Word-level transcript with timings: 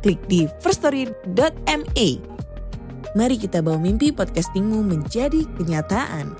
klik 0.00 0.20
di 0.26 0.48
firststory.me. 0.64 2.08
Mari 3.10 3.36
kita 3.42 3.58
bawa 3.58 3.78
mimpi 3.78 4.14
podcastingmu 4.14 4.86
menjadi 4.86 5.42
kenyataan. 5.58 6.30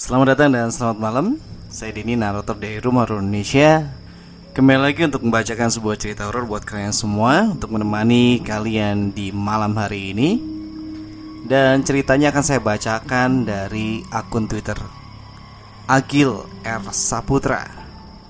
Selamat 0.00 0.34
datang 0.34 0.50
dan 0.50 0.74
selamat 0.74 0.98
malam 0.98 1.26
Saya 1.70 1.94
Dini, 1.94 2.18
narator 2.18 2.58
dari 2.58 2.82
Rumah 2.82 3.06
Indonesia 3.06 3.99
Kembali 4.50 4.82
lagi 4.82 5.06
untuk 5.06 5.22
membacakan 5.22 5.70
sebuah 5.70 5.94
cerita 5.94 6.26
horor 6.26 6.42
buat 6.42 6.66
kalian 6.66 6.90
semua 6.90 7.54
Untuk 7.54 7.70
menemani 7.70 8.42
kalian 8.42 9.14
di 9.14 9.30
malam 9.30 9.78
hari 9.78 10.10
ini 10.10 10.42
Dan 11.46 11.86
ceritanya 11.86 12.34
akan 12.34 12.42
saya 12.42 12.58
bacakan 12.58 13.46
dari 13.46 14.02
akun 14.10 14.50
Twitter 14.50 14.74
Agil 15.86 16.50
R. 16.66 16.82
Saputra 16.90 17.62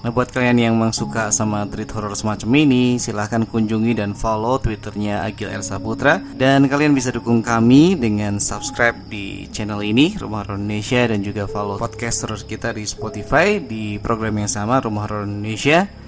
Nah 0.05 0.13
buat 0.13 0.29
kalian 0.29 0.61
yang 0.61 0.77
memang 0.77 0.93
suka 0.93 1.33
sama 1.33 1.65
tweet 1.65 1.89
horor 1.89 2.13
semacam 2.13 2.69
ini 2.69 3.01
Silahkan 3.01 3.49
kunjungi 3.49 3.97
dan 3.97 4.13
follow 4.13 4.61
twitternya 4.61 5.25
Agil 5.25 5.49
R. 5.49 5.65
Saputra 5.65 6.21
Dan 6.37 6.69
kalian 6.69 6.93
bisa 6.93 7.17
dukung 7.17 7.41
kami 7.41 7.97
dengan 7.97 8.37
subscribe 8.37 9.09
di 9.09 9.49
channel 9.49 9.81
ini 9.81 10.21
Rumah 10.21 10.45
Horor 10.45 10.61
Indonesia 10.61 11.01
Dan 11.09 11.25
juga 11.25 11.49
follow 11.49 11.81
podcast 11.81 12.29
horor 12.29 12.45
kita 12.45 12.77
di 12.77 12.85
Spotify 12.85 13.57
Di 13.57 13.97
program 14.05 14.37
yang 14.37 14.53
sama 14.53 14.85
Rumah 14.85 15.09
Horor 15.09 15.25
Indonesia 15.25 16.00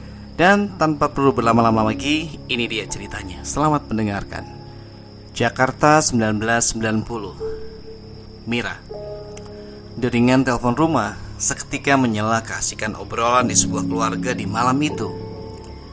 Dan 0.43 0.75
tanpa 0.75 1.07
perlu 1.07 1.31
berlama-lama 1.31 1.87
lagi 1.87 2.35
Ini 2.51 2.67
dia 2.67 2.83
ceritanya. 2.91 3.47
Selamat 3.47 3.87
mendengarkan. 3.87 4.43
Jakarta 5.31 6.03
1990 6.03 8.51
Mira. 8.51 8.75
Deringan 9.95 10.43
telepon 10.43 10.75
rumah 10.75 11.15
seketika 11.39 11.95
menyela 11.95 12.43
keasikan 12.43 12.99
obrolan 12.99 13.47
di 13.47 13.55
sebuah 13.55 13.87
keluarga 13.87 14.35
di 14.35 14.43
malam 14.43 14.83
itu. 14.83 15.15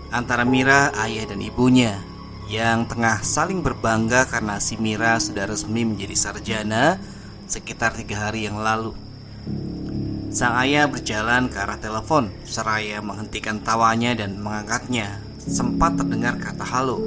Antara 0.09 0.41
Mira, 0.49 0.97
ayah 0.97 1.29
dan 1.29 1.45
ibunya 1.45 2.01
yang 2.49 2.89
tengah 2.89 3.21
saling 3.21 3.61
berbangga 3.61 4.25
karena 4.25 4.57
si 4.57 4.81
Mira 4.81 5.21
sudah 5.21 5.45
resmi 5.45 5.85
menjadi 5.85 6.17
sarjana 6.17 6.97
sekitar 7.45 7.93
tiga 7.93 8.25
hari 8.25 8.49
yang 8.49 8.57
lalu. 8.57 8.97
Sang 10.29 10.53
ayah 10.61 10.85
berjalan 10.85 11.49
ke 11.49 11.57
arah 11.57 11.81
telepon 11.81 12.29
seraya 12.45 13.01
menghentikan 13.01 13.57
tawanya 13.65 14.13
dan 14.13 14.37
mengangkatnya. 14.37 15.17
Sempat 15.41 15.97
terdengar 15.97 16.37
kata 16.37 16.61
halo. 16.69 17.01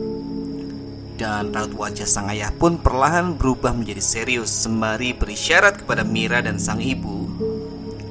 Dan 1.15 1.55
raut 1.55 1.71
wajah 1.71 2.03
sang 2.03 2.27
ayah 2.35 2.51
pun 2.51 2.83
perlahan 2.83 3.39
berubah 3.39 3.79
menjadi 3.79 4.03
serius 4.03 4.51
sembari 4.51 5.15
berisyarat 5.15 5.87
kepada 5.87 6.03
Mira 6.03 6.43
dan 6.43 6.59
sang 6.59 6.83
ibu 6.83 7.31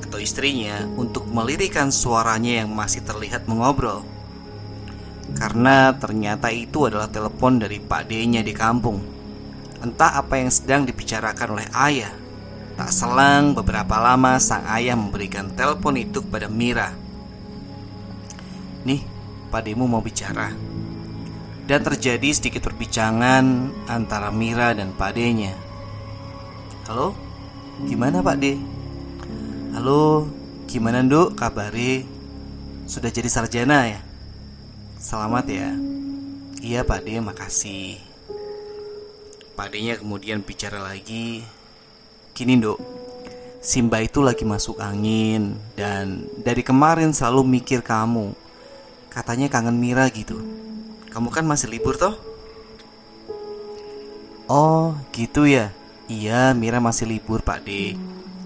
atau 0.08 0.16
istrinya 0.16 0.88
untuk 0.96 1.28
melirikan 1.28 1.92
suaranya 1.92 2.64
yang 2.64 2.72
masih 2.72 3.04
terlihat 3.04 3.52
mengobrol. 3.52 4.08
Karena 5.36 5.92
ternyata 5.92 6.56
itu 6.56 6.88
adalah 6.88 7.12
telepon 7.12 7.60
dari 7.60 7.84
Pak 7.84 8.08
D-nya 8.08 8.48
di 8.48 8.56
kampung. 8.56 9.04
Entah 9.84 10.24
apa 10.24 10.40
yang 10.40 10.48
sedang 10.48 10.88
dibicarakan 10.88 11.60
oleh 11.60 11.68
ayah. 11.76 12.21
Tak 12.82 12.90
selang 12.90 13.54
beberapa 13.54 14.02
lama 14.02 14.42
sang 14.42 14.66
ayah 14.66 14.98
memberikan 14.98 15.54
telepon 15.54 16.02
itu 16.02 16.18
kepada 16.26 16.50
Mira. 16.50 16.90
Nih, 18.90 19.06
Pak 19.54 19.70
D-mu 19.70 19.86
mau 19.86 20.02
bicara. 20.02 20.50
Dan 21.70 21.86
terjadi 21.86 22.26
sedikit 22.34 22.66
perbincangan 22.66 23.70
antara 23.86 24.34
Mira 24.34 24.74
dan 24.74 24.98
Pak 24.98 25.14
D-nya. 25.14 25.54
Halo, 26.90 27.14
gimana 27.86 28.26
Pak 28.26 28.42
D? 28.42 28.58
Halo, 29.78 30.26
gimana 30.66 31.06
Nduk 31.06 31.38
kabari? 31.38 32.02
Sudah 32.90 33.14
jadi 33.14 33.30
sarjana 33.30 33.94
ya? 33.94 34.02
Selamat 34.98 35.46
ya 35.46 35.70
Iya 36.66 36.82
Pak 36.82 37.06
D, 37.06 37.22
makasih 37.22 38.02
Pak 39.54 39.70
D-nya 39.70 40.02
kemudian 40.02 40.42
bicara 40.42 40.82
lagi 40.82 41.46
Gini 42.32 42.56
Nduk 42.56 42.80
Simba 43.62 44.02
itu 44.02 44.26
lagi 44.26 44.42
masuk 44.42 44.82
angin 44.82 45.54
Dan 45.78 46.26
dari 46.42 46.66
kemarin 46.66 47.14
selalu 47.14 47.62
mikir 47.62 47.86
kamu. 47.86 48.34
Katanya 49.12 49.52
kangen 49.52 49.78
Mira 49.78 50.08
gitu. 50.10 50.40
Kamu 51.12 51.30
kan 51.30 51.44
masih 51.44 51.70
libur 51.70 52.00
toh? 52.00 52.16
Oh 54.48 54.96
gitu 55.14 55.44
ya? 55.46 55.76
Iya 56.08 56.56
Mira 56.56 56.80
masih 56.82 57.06
libur 57.06 57.44
Pak 57.44 57.68
D. 57.68 58.00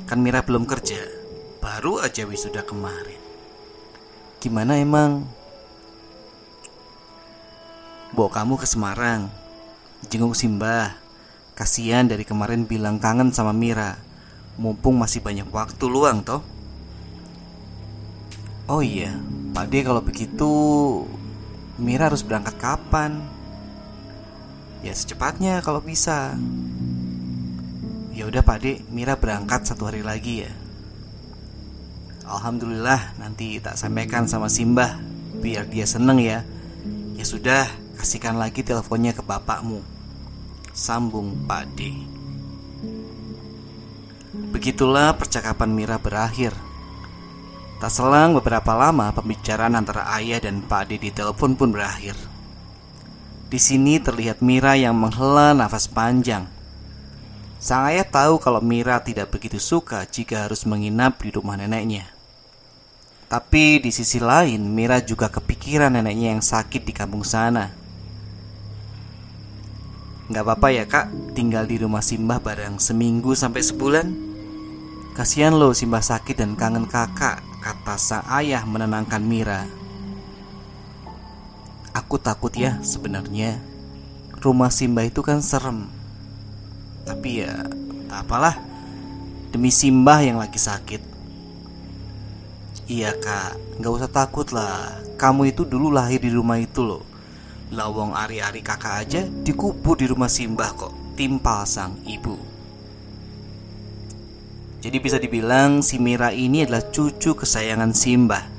Kan 0.10 0.20
Mira 0.26 0.42
belum 0.42 0.68
kerja. 0.68 1.00
Baru 1.64 2.02
aja 2.02 2.26
wisuda 2.28 2.66
kemarin. 2.66 3.22
Gimana 4.42 4.82
emang? 4.82 5.24
Bawa 8.12 8.30
kamu 8.34 8.58
ke 8.58 8.68
Semarang. 8.68 9.30
Jenguk 10.10 10.36
Simbah 10.36 11.05
Kasian 11.56 12.12
dari 12.12 12.28
kemarin 12.28 12.68
bilang 12.68 13.00
kangen 13.00 13.32
sama 13.32 13.56
Mira 13.56 13.96
Mumpung 14.60 15.00
masih 15.00 15.24
banyak 15.24 15.48
waktu 15.50 15.86
luang 15.88 16.20
toh 16.22 16.44
Oh 18.68 18.84
iya 18.84 19.16
Pak 19.56 19.72
D 19.72 19.88
kalau 19.88 20.04
begitu 20.04 20.52
Mira 21.80 22.12
harus 22.12 22.28
berangkat 22.28 22.60
kapan? 22.60 23.24
Ya 24.84 24.92
secepatnya 24.92 25.64
kalau 25.64 25.80
bisa 25.80 26.36
Ya 28.16 28.24
udah 28.24 28.48
Pak 28.48 28.58
De, 28.64 28.80
Mira 28.96 29.20
berangkat 29.20 29.68
satu 29.68 29.92
hari 29.92 30.00
lagi 30.00 30.48
ya. 30.48 30.52
Alhamdulillah 32.24 33.20
nanti 33.20 33.60
tak 33.60 33.76
sampaikan 33.76 34.24
sama 34.24 34.48
Simbah 34.48 34.96
biar 35.44 35.68
dia 35.68 35.84
seneng 35.84 36.24
ya. 36.24 36.48
Ya 37.20 37.26
sudah, 37.28 37.68
kasihkan 38.00 38.40
lagi 38.40 38.64
teleponnya 38.64 39.12
ke 39.12 39.20
bapakmu. 39.20 39.95
Sambung 40.76 41.48
Pak 41.48 41.72
De. 41.80 41.96
Begitulah 44.52 45.16
percakapan 45.16 45.72
Mira 45.72 45.96
berakhir. 45.96 46.52
Tak 47.80 47.88
selang 47.88 48.36
beberapa 48.36 48.76
lama 48.76 49.16
pembicaraan 49.16 49.80
antara 49.80 50.04
ayah 50.20 50.44
dan 50.44 50.60
Pak 50.60 50.92
De 50.92 51.00
di 51.00 51.16
telepon 51.16 51.56
pun 51.56 51.72
berakhir. 51.72 52.20
Di 53.48 53.56
sini 53.56 54.04
terlihat 54.04 54.44
Mira 54.44 54.76
yang 54.76 55.00
menghela 55.00 55.56
nafas 55.56 55.88
panjang 55.88 56.52
Sang 57.56 57.88
ayah 57.88 58.04
tahu 58.04 58.36
kalau 58.38 58.60
Mira 58.60 59.00
tidak 59.00 59.32
begitu 59.32 59.64
suka 59.64 60.04
jika 60.04 60.44
harus 60.44 60.68
menginap 60.68 61.24
di 61.24 61.32
rumah 61.32 61.56
neneknya. 61.56 62.04
Tapi 63.32 63.80
di 63.80 63.96
sisi 63.96 64.20
lain, 64.20 64.60
Mira 64.76 65.00
juga 65.00 65.32
kepikiran 65.32 65.96
neneknya 65.96 66.36
yang 66.36 66.44
sakit 66.44 66.84
di 66.84 66.92
kampung 66.92 67.24
sana. 67.24 67.85
Gak 70.26 70.42
apa-apa 70.42 70.68
ya 70.74 70.90
kak, 70.90 71.38
tinggal 71.38 71.70
di 71.70 71.78
rumah 71.78 72.02
Simbah 72.02 72.42
bareng 72.42 72.82
seminggu 72.82 73.38
sampai 73.38 73.62
sebulan. 73.62 74.08
Kasihan 75.14 75.54
loh 75.54 75.70
Simbah 75.70 76.02
sakit 76.02 76.42
dan 76.42 76.58
kangen 76.58 76.90
kakak, 76.90 77.46
kata 77.62 77.96
sang 78.02 78.26
ayah 78.34 78.66
menenangkan 78.66 79.22
Mira. 79.22 79.70
Aku 81.94 82.18
takut 82.18 82.50
ya 82.58 82.82
sebenarnya. 82.82 83.62
Rumah 84.42 84.74
Simbah 84.74 85.06
itu 85.06 85.22
kan 85.22 85.46
serem. 85.46 85.86
Tapi 87.06 87.46
ya 87.46 87.62
tak 88.10 88.26
apalah 88.26 88.58
Demi 89.54 89.70
Simbah 89.70 90.26
yang 90.26 90.42
lagi 90.42 90.58
sakit 90.58 91.14
Iya 92.90 93.14
kak, 93.22 93.82
gak 93.82 93.94
usah 93.94 94.10
takut 94.10 94.50
lah 94.50 94.90
Kamu 95.22 95.46
itu 95.50 95.66
dulu 95.70 95.94
lahir 95.94 96.18
di 96.18 96.34
rumah 96.34 96.58
itu 96.58 96.82
loh 96.82 97.06
Lawang 97.76 98.16
ari-ari 98.16 98.64
kakak 98.64 98.96
aja 99.04 99.22
dikubur 99.28 100.00
di 100.00 100.08
rumah 100.08 100.32
Simbah 100.32 100.72
kok 100.80 100.96
Timpal 101.20 101.68
sang 101.68 102.00
ibu 102.08 102.40
Jadi 104.80 104.98
bisa 105.04 105.20
dibilang 105.20 105.84
si 105.84 106.00
Mira 106.00 106.32
ini 106.32 106.64
adalah 106.64 106.88
cucu 106.88 107.36
kesayangan 107.36 107.92
Simbah 107.92 108.56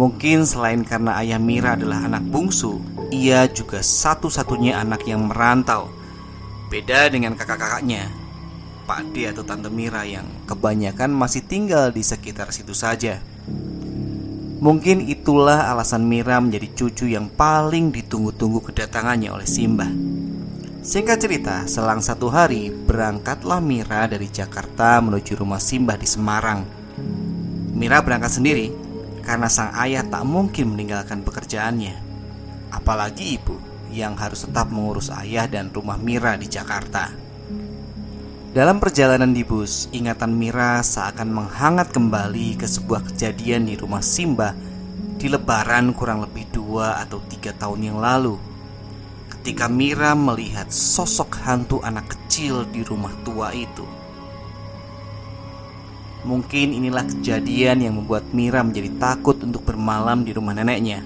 Mungkin 0.00 0.48
selain 0.48 0.84
karena 0.84 1.20
ayah 1.20 1.40
Mira 1.40 1.72
adalah 1.72 2.04
anak 2.04 2.28
bungsu, 2.28 2.84
ia 3.08 3.48
juga 3.48 3.80
satu-satunya 3.80 4.76
anak 4.76 5.08
yang 5.08 5.24
merantau. 5.24 5.88
Beda 6.68 7.08
dengan 7.08 7.32
kakak-kakaknya, 7.32 8.12
Pak 8.84 9.16
D 9.16 9.24
atau 9.32 9.40
Tante 9.40 9.72
Mira 9.72 10.04
yang 10.04 10.28
kebanyakan 10.44 11.16
masih 11.16 11.48
tinggal 11.48 11.96
di 11.96 12.04
sekitar 12.04 12.52
situ 12.52 12.76
saja. 12.76 13.24
Mungkin 14.56 15.04
itulah 15.04 15.68
alasan 15.68 16.08
Mira 16.08 16.40
menjadi 16.40 16.72
cucu 16.72 17.12
yang 17.12 17.28
paling 17.28 17.92
ditunggu-tunggu 17.92 18.64
kedatangannya 18.64 19.28
oleh 19.28 19.44
Simba. 19.44 19.84
Singkat 20.80 21.18
cerita, 21.20 21.56
selang 21.68 22.00
satu 22.00 22.32
hari 22.32 22.72
berangkatlah 22.72 23.60
Mira 23.60 24.08
dari 24.08 24.32
Jakarta 24.32 24.96
menuju 25.04 25.36
rumah 25.36 25.60
Simba 25.60 26.00
di 26.00 26.08
Semarang. 26.08 26.64
Mira 27.76 28.00
berangkat 28.00 28.40
sendiri 28.40 28.72
karena 29.20 29.52
sang 29.52 29.76
ayah 29.76 30.00
tak 30.08 30.24
mungkin 30.24 30.72
meninggalkan 30.72 31.20
pekerjaannya. 31.20 31.92
Apalagi 32.72 33.36
ibu 33.36 33.60
yang 33.92 34.16
harus 34.16 34.48
tetap 34.48 34.72
mengurus 34.72 35.12
ayah 35.20 35.44
dan 35.44 35.68
rumah 35.68 36.00
Mira 36.00 36.32
di 36.40 36.48
Jakarta. 36.48 37.25
Dalam 38.56 38.80
perjalanan 38.80 39.36
di 39.36 39.44
bus, 39.44 39.84
ingatan 39.92 40.32
Mira 40.32 40.80
seakan 40.80 41.28
menghangat 41.28 41.92
kembali 41.92 42.56
ke 42.56 42.64
sebuah 42.64 43.04
kejadian 43.04 43.68
di 43.68 43.76
rumah 43.76 44.00
Simba 44.00 44.56
di 45.20 45.28
lebaran 45.28 45.92
kurang 45.92 46.24
lebih 46.24 46.48
dua 46.48 46.96
atau 47.04 47.20
tiga 47.28 47.52
tahun 47.52 47.92
yang 47.92 47.98
lalu. 48.00 48.40
Ketika 49.28 49.68
Mira 49.68 50.16
melihat 50.16 50.72
sosok 50.72 51.36
hantu 51.44 51.84
anak 51.84 52.16
kecil 52.16 52.64
di 52.72 52.80
rumah 52.80 53.12
tua 53.28 53.52
itu. 53.52 53.84
Mungkin 56.24 56.80
inilah 56.80 57.04
kejadian 57.12 57.84
yang 57.84 58.00
membuat 58.00 58.24
Mira 58.32 58.64
menjadi 58.64 58.88
takut 58.96 59.36
untuk 59.36 59.68
bermalam 59.68 60.24
di 60.24 60.32
rumah 60.32 60.56
neneknya. 60.56 61.04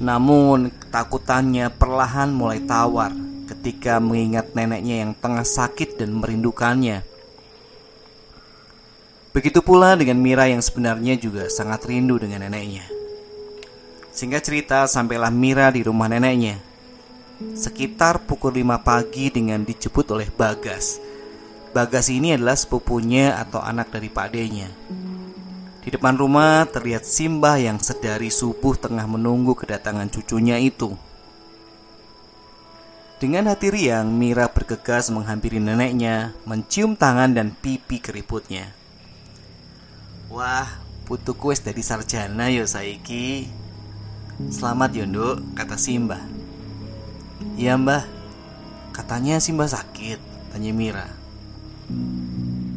Namun, 0.00 0.72
ketakutannya 0.72 1.68
perlahan 1.76 2.32
mulai 2.32 2.64
tawar 2.64 3.17
ketika 3.58 3.98
mengingat 3.98 4.54
neneknya 4.54 5.02
yang 5.02 5.12
tengah 5.18 5.42
sakit 5.42 5.98
dan 5.98 6.14
merindukannya. 6.14 7.02
Begitu 9.34 9.58
pula 9.66 9.98
dengan 9.98 10.22
Mira 10.22 10.46
yang 10.46 10.62
sebenarnya 10.62 11.18
juga 11.18 11.50
sangat 11.50 11.82
rindu 11.90 12.22
dengan 12.22 12.46
neneknya. 12.46 12.86
Singkat 14.14 14.42
cerita, 14.46 14.78
sampailah 14.86 15.34
Mira 15.34 15.74
di 15.74 15.82
rumah 15.82 16.06
neneknya. 16.06 16.62
Sekitar 17.58 18.22
pukul 18.22 18.62
5 18.62 18.78
pagi 18.82 19.30
dengan 19.34 19.62
dijemput 19.66 20.06
oleh 20.10 20.26
Bagas 20.30 20.98
Bagas 21.70 22.08
ini 22.08 22.34
adalah 22.34 22.56
sepupunya 22.56 23.38
atau 23.38 23.60
anak 23.60 23.92
dari 23.92 24.08
Pak 24.08 24.28
D-nya. 24.32 24.66
Di 25.84 25.92
depan 25.92 26.16
rumah 26.16 26.64
terlihat 26.66 27.04
Simbah 27.04 27.60
yang 27.60 27.76
sedari 27.78 28.32
subuh 28.32 28.74
tengah 28.74 29.04
menunggu 29.04 29.52
kedatangan 29.52 30.08
cucunya 30.08 30.56
itu. 30.58 31.07
Dengan 33.18 33.50
hati 33.50 33.74
riang, 33.74 34.14
Mira 34.14 34.46
bergegas 34.46 35.10
menghampiri 35.10 35.58
neneknya, 35.58 36.38
mencium 36.46 36.94
tangan 36.94 37.34
dan 37.34 37.50
pipi 37.50 37.98
keriputnya. 37.98 38.70
Wah, 40.30 40.70
putuku 41.02 41.50
wis 41.50 41.58
dari 41.58 41.82
sarjana 41.82 42.46
yo 42.46 42.62
saiki. 42.62 43.50
Selamat 44.54 44.94
yo, 44.94 45.02
Nduk, 45.02 45.58
kata 45.58 45.74
Simbah. 45.74 46.22
Iya, 47.58 47.74
Mbah. 47.74 48.06
Katanya 48.94 49.42
Simbah 49.42 49.66
sakit, 49.66 50.22
tanya 50.54 50.70
Mira. 50.70 51.10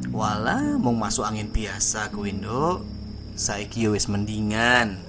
Wala 0.09 0.81
mau 0.81 0.97
masuk 0.97 1.21
angin 1.21 1.53
biasa 1.53 2.11
ke 2.11 2.17
window 2.19 2.83
Saiki 3.31 3.87
ya 3.87 3.89
wis 3.95 4.11
mendingan 4.11 4.99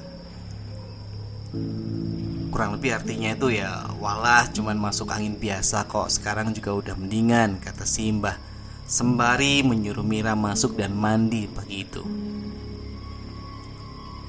Kurang 2.52 2.76
lebih 2.76 2.92
artinya 2.92 3.32
itu 3.32 3.48
ya 3.48 3.88
Walah 3.96 4.52
cuman 4.52 4.76
masuk 4.76 5.08
angin 5.08 5.40
biasa 5.40 5.88
kok. 5.88 6.12
Sekarang 6.12 6.52
juga 6.52 6.76
udah 6.76 6.94
mendingan 6.94 7.56
Kata 7.64 7.88
Simbah. 7.88 8.36
Sembari 8.84 9.64
menyuruh 9.64 10.04
Mira 10.04 10.36
masuk 10.36 10.76
dan 10.76 10.92
mandi 10.92 11.48
pagi 11.48 11.88
itu. 11.88 12.04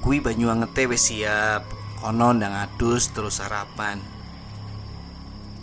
Kui 0.00 0.24
banyu 0.24 0.48
angete 0.48 0.88
wis 0.88 1.12
siap. 1.12 1.68
Konon 2.00 2.40
dan 2.40 2.56
adus 2.56 3.12
terus 3.12 3.44
sarapan. 3.44 4.00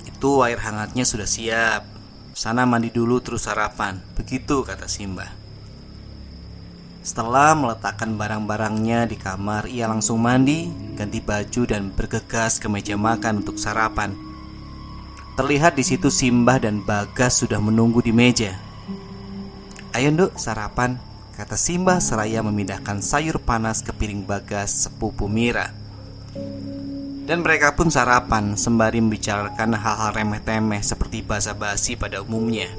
Itu 0.06 0.46
air 0.46 0.62
hangatnya 0.62 1.02
sudah 1.02 1.26
siap. 1.26 1.82
Sana 2.38 2.70
mandi 2.70 2.94
dulu 2.94 3.18
terus 3.26 3.50
sarapan. 3.50 3.98
Begitu 4.14 4.62
kata 4.62 4.86
Simba 4.86 5.41
Setelah 7.02 7.58
meletakkan 7.58 8.14
barang-barangnya 8.14 9.10
di 9.10 9.18
kamar 9.18 9.66
Ia 9.66 9.90
langsung 9.90 10.22
mandi, 10.22 10.70
ganti 10.94 11.18
baju 11.18 11.66
dan 11.66 11.90
bergegas 11.90 12.62
ke 12.62 12.70
meja 12.70 12.94
makan 12.94 13.42
untuk 13.42 13.58
sarapan. 13.58 14.14
Terlihat 15.34 15.74
di 15.74 15.82
situ 15.82 16.14
Simbah 16.14 16.62
dan 16.62 16.86
Bagas 16.86 17.42
sudah 17.42 17.58
menunggu 17.58 18.06
di 18.06 18.14
meja. 18.14 18.54
Ayo 19.98 20.14
nduk 20.14 20.38
sarapan 20.38 21.02
Kata 21.34 21.58
Simbah 21.58 21.98
seraya 21.98 22.46
memindahkan 22.46 23.02
sayur 23.02 23.42
panas 23.42 23.82
ke 23.82 23.90
piring 23.90 24.22
Bagas 24.22 24.86
sepupu 24.86 25.26
Mira. 25.26 25.74
Dan 27.26 27.42
mereka 27.42 27.74
pun 27.74 27.90
sarapan 27.90 28.54
sembari 28.54 29.02
membicarakan 29.02 29.74
hal-hal 29.74 30.14
remeh-temeh 30.14 30.86
seperti 30.86 31.26
basa-basi 31.26 31.98
pada 31.98 32.22
umumnya. 32.22 32.70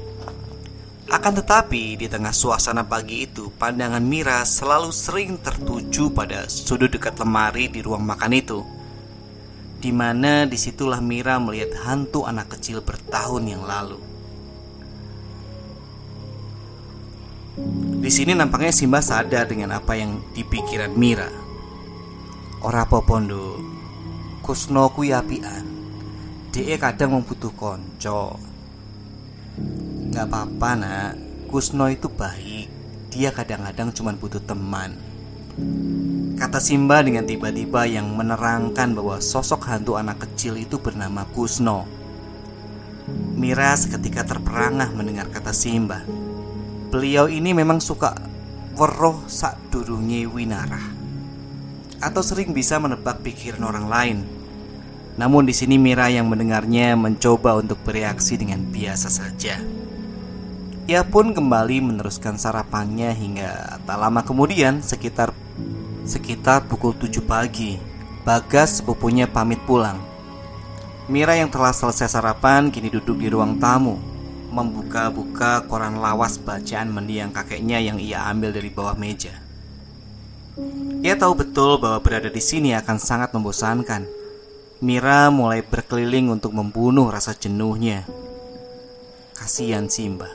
Akan 1.11 1.35
tetapi, 1.35 1.99
di 1.99 2.07
tengah 2.07 2.31
suasana 2.31 2.87
pagi 2.87 3.27
itu, 3.27 3.51
pandangan 3.59 3.99
Mira 3.99 4.39
selalu 4.47 4.89
sering 4.95 5.35
tertuju 5.43 6.07
pada 6.15 6.47
sudut 6.47 6.87
dekat 6.87 7.19
lemari 7.19 7.67
di 7.67 7.83
ruang 7.83 8.07
makan 8.07 8.31
itu. 8.31 8.59
Di 9.83 9.91
mana 9.91 10.47
di 10.47 10.55
situlah 10.55 11.03
Mira 11.03 11.43
melihat 11.43 11.75
hantu 11.83 12.23
anak 12.23 12.55
kecil 12.55 12.79
bertahun 12.79 13.43
yang 13.43 13.67
lalu. 13.67 13.99
Di 17.99 18.09
sini 18.11 18.31
nampaknya 18.31 18.71
Simba 18.71 19.03
sadar 19.03 19.45
dengan 19.45 19.75
apa 19.75 19.99
yang 19.99 20.23
dipikiran 20.31 20.95
Mira. 20.95 21.27
Ora 22.63 22.87
popondo, 22.87 23.59
Kusno 24.43 24.91
kuwi 24.91 25.11
apian. 25.11 25.63
Dhek 26.51 26.79
kadang 26.79 27.19
membutuh 27.19 27.51
konco. 27.55 28.39
Gak 30.13 30.29
apa-apa 30.29 30.71
nak. 30.77 31.11
Kusno 31.49 31.89
itu 31.89 32.05
baik. 32.05 32.69
Dia 33.09 33.33
kadang-kadang 33.33 33.89
cuma 33.97 34.13
butuh 34.13 34.37
teman. 34.45 34.93
Kata 36.37 36.61
Simba 36.61 37.01
dengan 37.01 37.25
tiba-tiba 37.25 37.89
yang 37.89 38.13
menerangkan 38.13 38.93
bahwa 38.93 39.17
sosok 39.17 39.65
hantu 39.73 39.97
anak 39.97 40.21
kecil 40.21 40.61
itu 40.61 40.77
bernama 40.77 41.25
Kusno. 41.33 41.89
Mira 43.33 43.73
seketika 43.73 44.21
terperangah 44.21 44.93
mendengar 44.93 45.33
kata 45.33 45.49
Simba. 45.49 46.05
Beliau 46.93 47.25
ini 47.25 47.49
memang 47.57 47.81
suka 47.81 48.13
weroh 48.77 49.25
sak 49.25 49.57
durunge 49.73 50.29
winarah. 50.29 50.93
Atau 52.05 52.21
sering 52.21 52.53
bisa 52.53 52.77
menebak 52.77 53.25
pikiran 53.25 53.65
orang 53.65 53.87
lain. 53.89 54.17
Namun 55.17 55.49
di 55.49 55.57
sini 55.57 55.81
Mira 55.81 56.05
yang 56.13 56.29
mendengarnya 56.29 56.93
mencoba 56.93 57.57
untuk 57.57 57.81
bereaksi 57.81 58.37
dengan 58.37 58.61
biasa 58.69 59.09
saja. 59.09 59.72
Ia 60.83 61.07
pun 61.07 61.31
kembali 61.31 61.79
meneruskan 61.79 62.35
sarapannya 62.35 63.15
hingga 63.15 63.79
tak 63.87 63.97
lama 63.97 64.21
kemudian 64.23 64.83
sekitar 64.83 65.31
sekitar 66.03 66.67
pukul 66.67 66.91
7 66.95 67.23
pagi. 67.23 67.79
Bagas 68.23 68.79
sepupunya 68.79 69.27
pamit 69.27 69.59
pulang. 69.67 69.99
Mira 71.11 71.35
yang 71.35 71.51
telah 71.51 71.75
selesai 71.75 72.07
sarapan 72.15 72.71
kini 72.71 72.87
duduk 72.87 73.19
di 73.19 73.27
ruang 73.27 73.59
tamu 73.59 73.99
Membuka-buka 74.55 75.67
koran 75.67 75.99
lawas 75.99 76.39
bacaan 76.39 76.87
mendiang 76.87 77.35
kakeknya 77.35 77.83
yang 77.83 77.99
ia 77.99 78.23
ambil 78.31 78.55
dari 78.55 78.71
bawah 78.71 78.95
meja 78.95 79.43
ia 81.03 81.17
tahu 81.17 81.33
betul 81.33 81.81
bahwa 81.81 81.97
berada 81.99 82.29
di 82.29 82.39
sini 82.39 82.77
akan 82.77 83.01
sangat 83.01 83.33
membosankan. 83.33 84.05
Mira 84.85 85.33
mulai 85.33 85.65
berkeliling 85.65 86.29
untuk 86.29 86.53
membunuh 86.53 87.09
rasa 87.09 87.33
jenuhnya. 87.33 88.05
Kasihan 89.33 89.89
Simba, 89.89 90.29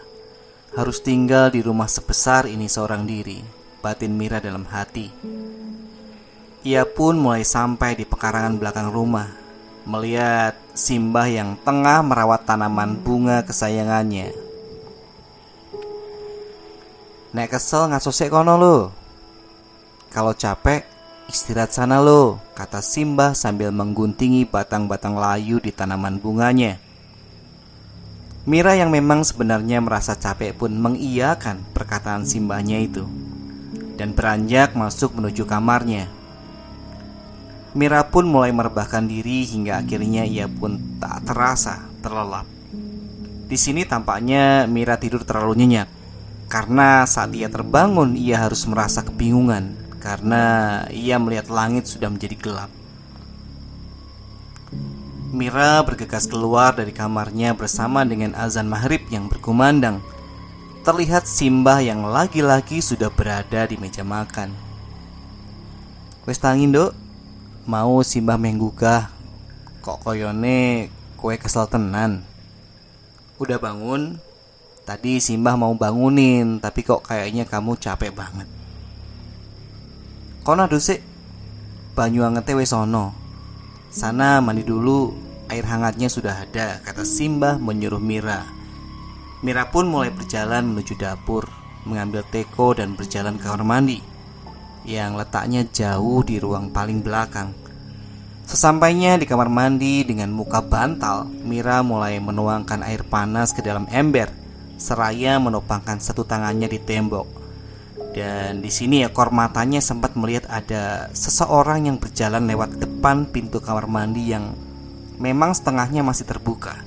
harus 0.79 1.03
tinggal 1.03 1.51
di 1.51 1.59
rumah 1.59 1.91
sebesar 1.91 2.47
ini 2.47 2.71
seorang 2.71 3.03
diri. 3.03 3.43
Batin 3.83 4.15
Mira 4.15 4.39
dalam 4.39 4.63
hati. 4.71 5.11
Ia 6.63 6.87
pun 6.87 7.19
mulai 7.19 7.43
sampai 7.43 7.99
di 7.99 8.07
pekarangan 8.07 8.59
belakang 8.63 8.95
rumah, 8.95 9.27
melihat 9.83 10.55
Simba 10.79 11.27
yang 11.27 11.59
tengah 11.67 12.07
merawat 12.07 12.47
tanaman 12.47 12.95
bunga 12.95 13.43
kesayangannya. 13.43 14.31
Nek 17.35 17.49
kesel 17.51 17.91
ngasosek 17.91 18.31
kono 18.31 18.55
lo, 18.59 18.79
kalau 20.09 20.33
capek, 20.33 20.89
istirahat 21.29 21.77
sana 21.77 22.01
lo, 22.01 22.41
kata 22.57 22.81
Simba 22.81 23.37
sambil 23.37 23.69
mengguntingi 23.69 24.49
batang-batang 24.49 25.15
layu 25.21 25.61
di 25.61 25.69
tanaman 25.69 26.17
bunganya. 26.17 26.88
Mira 28.49 28.73
yang 28.73 28.88
memang 28.88 29.28
sebenarnya 29.28 29.76
merasa 29.85 30.17
capek 30.17 30.57
pun 30.57 30.73
mengiyakan 30.73 31.69
perkataan 31.76 32.25
Simbahnya 32.25 32.81
itu 32.81 33.05
dan 34.00 34.17
beranjak 34.17 34.73
masuk 34.73 35.12
menuju 35.21 35.45
kamarnya. 35.45 36.09
Mira 37.76 38.09
pun 38.09 38.25
mulai 38.25 38.49
merebahkan 38.57 39.05
diri 39.05 39.45
hingga 39.45 39.85
akhirnya 39.85 40.25
ia 40.25 40.49
pun 40.49 40.81
tak 40.97 41.28
terasa 41.28 41.93
terlelap. 42.00 42.49
Di 43.52 43.61
sini 43.61 43.85
tampaknya 43.85 44.64
Mira 44.64 44.97
tidur 44.97 45.28
terlalu 45.28 45.52
nyenyak 45.61 45.88
karena 46.49 47.05
saat 47.05 47.37
ia 47.37 47.52
terbangun 47.52 48.17
ia 48.17 48.49
harus 48.49 48.64
merasa 48.64 49.05
kebingungan 49.05 49.76
karena 50.00 50.45
ia 50.88 51.21
melihat 51.21 51.52
langit 51.52 51.85
sudah 51.85 52.09
menjadi 52.09 52.40
gelap. 52.40 52.78
Mira 55.29 55.85
bergegas 55.85 56.25
keluar 56.25 56.73
dari 56.73 56.89
kamarnya 56.89 57.53
bersama 57.53 58.01
dengan 58.01 58.33
azan 58.33 58.65
maghrib 58.65 59.05
yang 59.13 59.29
berkumandang. 59.29 60.01
Terlihat 60.89 61.29
Simbah 61.29 61.85
yang 61.85 62.01
lagi-lagi 62.09 62.81
sudah 62.81 63.13
berada 63.13 63.69
di 63.69 63.77
meja 63.77 64.01
makan. 64.01 64.57
Wes 66.25 66.41
tangin 66.41 66.73
dok, 66.73 66.97
mau 67.69 68.01
Simbah 68.01 68.41
menggugah. 68.41 69.13
Kok 69.85 70.01
koyone 70.09 70.89
kue 71.21 71.37
kesel 71.37 71.69
tenan. 71.69 72.25
Udah 73.37 73.61
bangun? 73.61 74.17
Tadi 74.89 75.21
Simbah 75.21 75.61
mau 75.61 75.77
bangunin, 75.77 76.57
tapi 76.57 76.81
kok 76.81 77.05
kayaknya 77.05 77.45
kamu 77.45 77.77
capek 77.77 78.17
banget. 78.17 78.49
Kono 80.41 80.65
sih 80.81 81.05
banyu 81.93 82.25
angete 82.25 82.57
wes 82.57 82.73
ono. 82.73 83.28
Sana 83.99 84.38
mandi 84.38 84.62
dulu, 84.62 85.11
air 85.50 85.67
hangatnya 85.67 86.07
sudah 86.07 86.47
ada, 86.47 86.78
kata 86.87 87.02
Simbah 87.02 87.59
menyuruh 87.59 87.99
Mira. 87.99 88.47
Mira 89.43 89.75
pun 89.75 89.90
mulai 89.90 90.14
berjalan 90.14 90.71
menuju 90.71 90.95
dapur, 90.95 91.50
mengambil 91.83 92.23
teko 92.23 92.78
dan 92.78 92.95
berjalan 92.95 93.35
ke 93.35 93.50
kamar 93.50 93.67
mandi 93.67 93.99
yang 94.87 95.19
letaknya 95.19 95.67
jauh 95.67 96.23
di 96.23 96.38
ruang 96.38 96.71
paling 96.71 97.02
belakang. 97.02 97.50
Sesampainya 98.47 99.19
di 99.19 99.26
kamar 99.26 99.50
mandi 99.50 100.07
dengan 100.07 100.31
muka 100.31 100.62
bantal, 100.62 101.26
Mira 101.43 101.83
mulai 101.83 102.23
menuangkan 102.23 102.87
air 102.87 103.02
panas 103.02 103.50
ke 103.50 103.67
dalam 103.67 103.90
ember, 103.90 104.31
seraya 104.78 105.43
menopangkan 105.43 105.99
satu 105.99 106.23
tangannya 106.23 106.71
di 106.71 106.78
tembok. 106.78 107.26
Dan 108.19 108.59
di 108.59 108.71
sini 108.75 109.07
ekor 109.07 109.31
matanya 109.31 109.79
sempat 109.79 110.19
melihat 110.19 110.51
ada 110.51 111.07
seseorang 111.15 111.87
yang 111.87 112.03
berjalan 112.03 112.51
lewat 112.51 112.83
depan 112.83 113.31
pintu 113.31 113.63
kamar 113.63 113.87
mandi 113.87 114.35
yang 114.35 114.59
memang 115.23 115.55
setengahnya 115.55 116.03
masih 116.03 116.27
terbuka. 116.27 116.83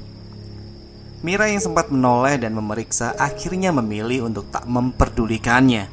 Mira 1.24 1.48
yang 1.48 1.64
sempat 1.64 1.88
menoleh 1.88 2.36
dan 2.36 2.52
memeriksa 2.52 3.16
akhirnya 3.16 3.72
memilih 3.72 4.28
untuk 4.28 4.52
tak 4.52 4.68
memperdulikannya 4.68 5.88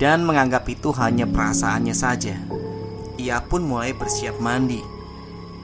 dan 0.00 0.24
menganggap 0.24 0.64
itu 0.72 0.88
hanya 0.96 1.28
perasaannya 1.28 1.92
saja. 1.92 2.40
Ia 3.20 3.44
pun 3.44 3.68
mulai 3.68 3.92
bersiap 3.92 4.40
mandi. 4.40 4.80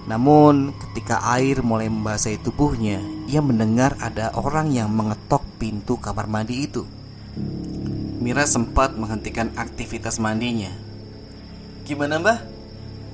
Namun, 0.05 0.77
ketika 0.77 1.25
air 1.33 1.65
mulai 1.65 1.89
membasahi 1.89 2.45
tubuhnya, 2.45 3.01
ia 3.25 3.41
mendengar 3.41 3.97
ada 4.05 4.37
orang 4.37 4.69
yang 4.69 4.93
mengetok 4.93 5.49
pintu 5.57 5.97
kamar 5.97 6.29
mandi 6.29 6.69
itu. 6.69 6.85
Mira 8.19 8.51
sempat 8.51 8.99
menghentikan 8.99 9.55
aktivitas 9.55 10.19
mandinya. 10.19 10.75
Gimana 11.87 12.19
mbah? 12.19 12.43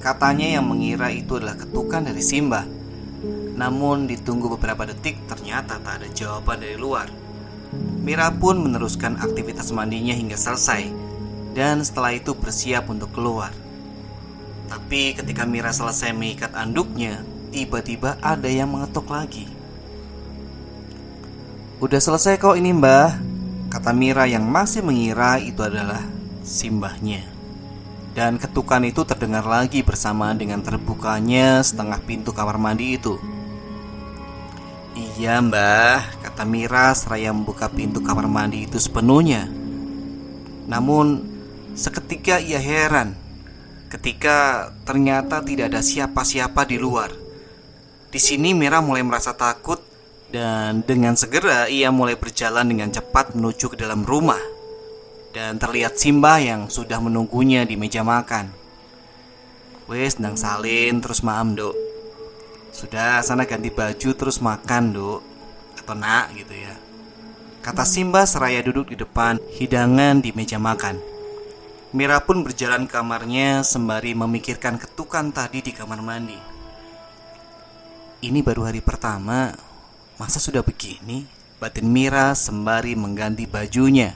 Katanya 0.01 0.57
yang 0.57 0.65
mengira 0.65 1.13
itu 1.13 1.37
adalah 1.37 1.61
ketukan 1.61 2.09
dari 2.09 2.25
Simba. 2.25 2.65
Namun 3.53 4.09
ditunggu 4.09 4.57
beberapa 4.57 4.89
detik 4.89 5.21
ternyata 5.29 5.77
tak 5.77 6.01
ada 6.01 6.09
jawaban 6.09 6.65
dari 6.65 6.81
luar. 6.81 7.13
Mira 8.01 8.33
pun 8.33 8.65
meneruskan 8.65 9.21
aktivitas 9.21 9.77
mandinya 9.77 10.17
hingga 10.17 10.41
selesai 10.41 10.89
dan 11.53 11.85
setelah 11.85 12.17
itu 12.17 12.33
bersiap 12.33 12.89
untuk 12.89 13.13
keluar. 13.13 13.53
Tapi 14.73 15.13
ketika 15.21 15.45
Mira 15.45 15.69
selesai 15.69 16.17
mengikat 16.17 16.57
anduknya, 16.57 17.21
tiba-tiba 17.53 18.17
ada 18.25 18.49
yang 18.49 18.73
mengetuk 18.73 19.05
lagi. 19.13 19.53
Udah 21.85 22.01
selesai 22.01 22.41
kok 22.41 22.57
ini 22.57 22.73
mbah 22.73 23.34
Kata 23.75 23.90
Mira 23.90 24.31
yang 24.31 24.47
masih 24.47 24.87
mengira 24.87 25.43
itu 25.43 25.59
adalah 25.66 25.99
simbahnya. 26.47 27.26
Dan 28.14 28.38
ketukan 28.38 28.87
itu 28.87 29.02
terdengar 29.02 29.43
lagi 29.43 29.83
bersamaan 29.83 30.38
dengan 30.38 30.62
terbukanya 30.62 31.59
setengah 31.59 31.99
pintu 32.07 32.31
kamar 32.31 32.54
mandi 32.54 32.95
itu. 32.95 33.19
Iya 34.95 35.43
mbah, 35.43 36.07
kata 36.23 36.47
Mira 36.47 36.95
seraya 36.95 37.35
membuka 37.35 37.66
pintu 37.66 37.99
kamar 37.99 38.31
mandi 38.31 38.62
itu 38.62 38.78
sepenuhnya. 38.78 39.50
Namun 40.71 41.26
seketika 41.75 42.38
ia 42.38 42.62
heran 42.62 43.25
Ketika 43.95 44.71
ternyata 44.83 45.38
tidak 45.38 45.71
ada 45.71 45.78
siapa-siapa 45.78 46.66
di 46.66 46.83
luar. 46.83 47.14
Di 48.11 48.19
sini 48.19 48.50
Mira 48.50 48.83
mulai 48.83 49.07
merasa 49.07 49.38
takut 49.38 49.78
dan 50.35 50.83
dengan 50.83 51.14
segera 51.14 51.71
ia 51.71 51.95
mulai 51.95 52.19
berjalan 52.19 52.67
dengan 52.67 52.91
cepat 52.91 53.38
menuju 53.38 53.71
ke 53.71 53.76
dalam 53.79 54.03
rumah. 54.03 54.43
Dan 55.31 55.62
terlihat 55.62 55.95
Simba 55.95 56.43
yang 56.43 56.67
sudah 56.67 56.99
menunggunya 56.99 57.62
di 57.62 57.79
meja 57.79 58.03
makan. 58.03 58.50
Wes 59.87 60.19
nang 60.19 60.35
salin 60.35 60.99
terus 60.99 61.23
maam 61.23 61.55
dok. 61.55 61.79
Sudah 62.75 63.23
sana 63.23 63.47
ganti 63.47 63.71
baju 63.71 64.11
terus 64.11 64.43
makan 64.43 64.91
dok. 64.91 65.21
Atau 65.79 65.95
nak 65.95 66.35
gitu 66.35 66.55
ya. 66.55 66.75
Kata 67.62 67.87
Simba 67.87 68.26
seraya 68.26 68.59
duduk 68.59 68.91
di 68.91 68.99
depan 68.99 69.38
hidangan 69.55 70.19
di 70.19 70.35
meja 70.35 70.59
makan. 70.59 70.99
Mira 71.95 72.19
pun 72.19 72.43
berjalan 72.43 72.91
ke 72.91 72.99
kamarnya 72.99 73.62
sembari 73.62 74.19
memikirkan 74.19 74.83
ketukan 74.83 75.31
tadi 75.31 75.62
di 75.62 75.71
kamar 75.71 76.03
mandi. 76.03 76.38
Ini 78.19 78.43
baru 78.43 78.67
hari 78.67 78.83
pertama 78.83 79.55
Masa 80.14 80.38
sudah 80.38 80.62
begini? 80.62 81.26
Batin 81.59 81.90
Mira 81.90 82.38
sembari 82.38 82.94
mengganti 82.94 83.50
bajunya. 83.50 84.14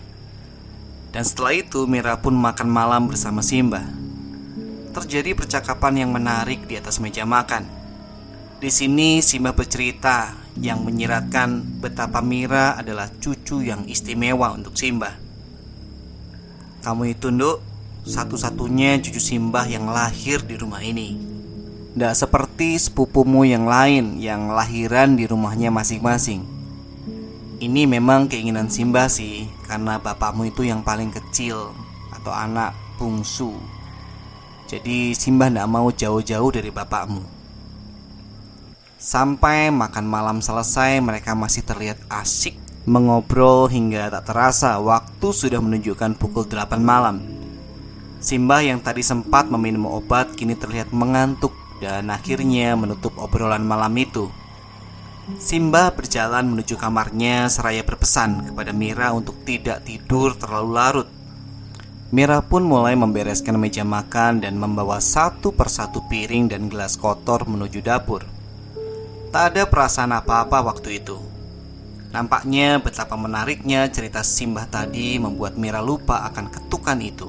Dan 1.10 1.26
setelah 1.26 1.58
itu 1.58 1.90
Mira 1.90 2.14
pun 2.22 2.38
makan 2.38 2.70
malam 2.70 3.10
bersama 3.10 3.42
Simba. 3.42 3.82
Terjadi 4.94 5.34
percakapan 5.34 6.06
yang 6.06 6.14
menarik 6.14 6.70
di 6.70 6.78
atas 6.78 7.02
meja 7.02 7.26
makan. 7.26 7.66
Di 8.62 8.70
sini 8.70 9.18
Simba 9.26 9.50
bercerita 9.58 10.38
yang 10.62 10.86
menyiratkan 10.86 11.82
betapa 11.82 12.22
Mira 12.22 12.78
adalah 12.78 13.10
cucu 13.18 13.66
yang 13.66 13.82
istimewa 13.90 14.54
untuk 14.54 14.78
Simba. 14.78 15.18
Kamu 16.78 17.10
itu, 17.10 17.34
Nduk, 17.34 17.58
satu-satunya 18.06 19.02
cucu 19.02 19.18
Simba 19.18 19.66
yang 19.66 19.90
lahir 19.90 20.46
di 20.46 20.54
rumah 20.54 20.78
ini. 20.78 21.27
Tidak 21.94 22.14
seperti 22.16 22.76
sepupumu 22.76 23.46
yang 23.48 23.64
lain 23.64 24.20
yang 24.20 24.52
lahiran 24.52 25.16
di 25.16 25.24
rumahnya 25.24 25.72
masing-masing. 25.72 26.44
Ini 27.58 27.90
memang 27.90 28.30
keinginan 28.30 28.70
Simba 28.70 29.10
sih, 29.10 29.50
karena 29.66 29.98
bapakmu 29.98 30.46
itu 30.46 30.62
yang 30.62 30.84
paling 30.84 31.10
kecil 31.10 31.74
atau 32.14 32.30
anak 32.30 32.76
bungsu. 33.00 33.56
Jadi 34.68 35.16
Simba 35.16 35.48
tidak 35.48 35.66
mau 35.66 35.88
jauh-jauh 35.90 36.50
dari 36.54 36.70
bapakmu. 36.70 37.24
Sampai 38.98 39.70
makan 39.70 40.06
malam 40.06 40.38
selesai, 40.42 41.00
mereka 41.00 41.32
masih 41.34 41.62
terlihat 41.66 41.98
asik 42.10 42.68
mengobrol 42.88 43.68
hingga 43.68 44.08
tak 44.08 44.32
terasa 44.32 44.80
waktu 44.80 45.28
sudah 45.28 45.60
menunjukkan 45.60 46.16
pukul 46.16 46.48
8 46.48 46.80
malam. 46.80 47.20
Simba 48.18 48.64
yang 48.64 48.80
tadi 48.80 49.04
sempat 49.04 49.46
meminum 49.52 49.86
obat 49.86 50.32
kini 50.34 50.56
terlihat 50.56 50.90
mengantuk 50.90 51.52
dan 51.78 52.10
akhirnya 52.10 52.74
menutup 52.74 53.14
obrolan 53.18 53.62
malam 53.66 53.94
itu. 53.98 54.30
Simba 55.36 55.92
berjalan 55.92 56.48
menuju 56.48 56.80
kamarnya 56.80 57.52
seraya 57.52 57.84
berpesan 57.84 58.48
kepada 58.48 58.72
Mira 58.72 59.12
untuk 59.12 59.36
tidak 59.44 59.84
tidur 59.84 60.32
terlalu 60.32 60.70
larut. 60.72 61.08
Mira 62.08 62.40
pun 62.40 62.64
mulai 62.64 62.96
membereskan 62.96 63.60
meja 63.60 63.84
makan 63.84 64.40
dan 64.40 64.56
membawa 64.56 64.96
satu 64.96 65.52
persatu 65.52 66.00
piring 66.08 66.48
dan 66.48 66.72
gelas 66.72 66.96
kotor 66.96 67.44
menuju 67.44 67.84
dapur. 67.84 68.24
Tak 69.28 69.52
ada 69.52 69.68
perasaan 69.68 70.16
apa-apa 70.16 70.64
waktu 70.64 71.04
itu. 71.04 71.20
Nampaknya 72.08 72.80
betapa 72.80 73.12
menariknya 73.20 73.84
cerita 73.92 74.24
Simbah 74.24 74.64
tadi 74.64 75.20
membuat 75.20 75.60
Mira 75.60 75.84
lupa 75.84 76.24
akan 76.32 76.48
ketukan 76.48 76.96
itu. 77.04 77.28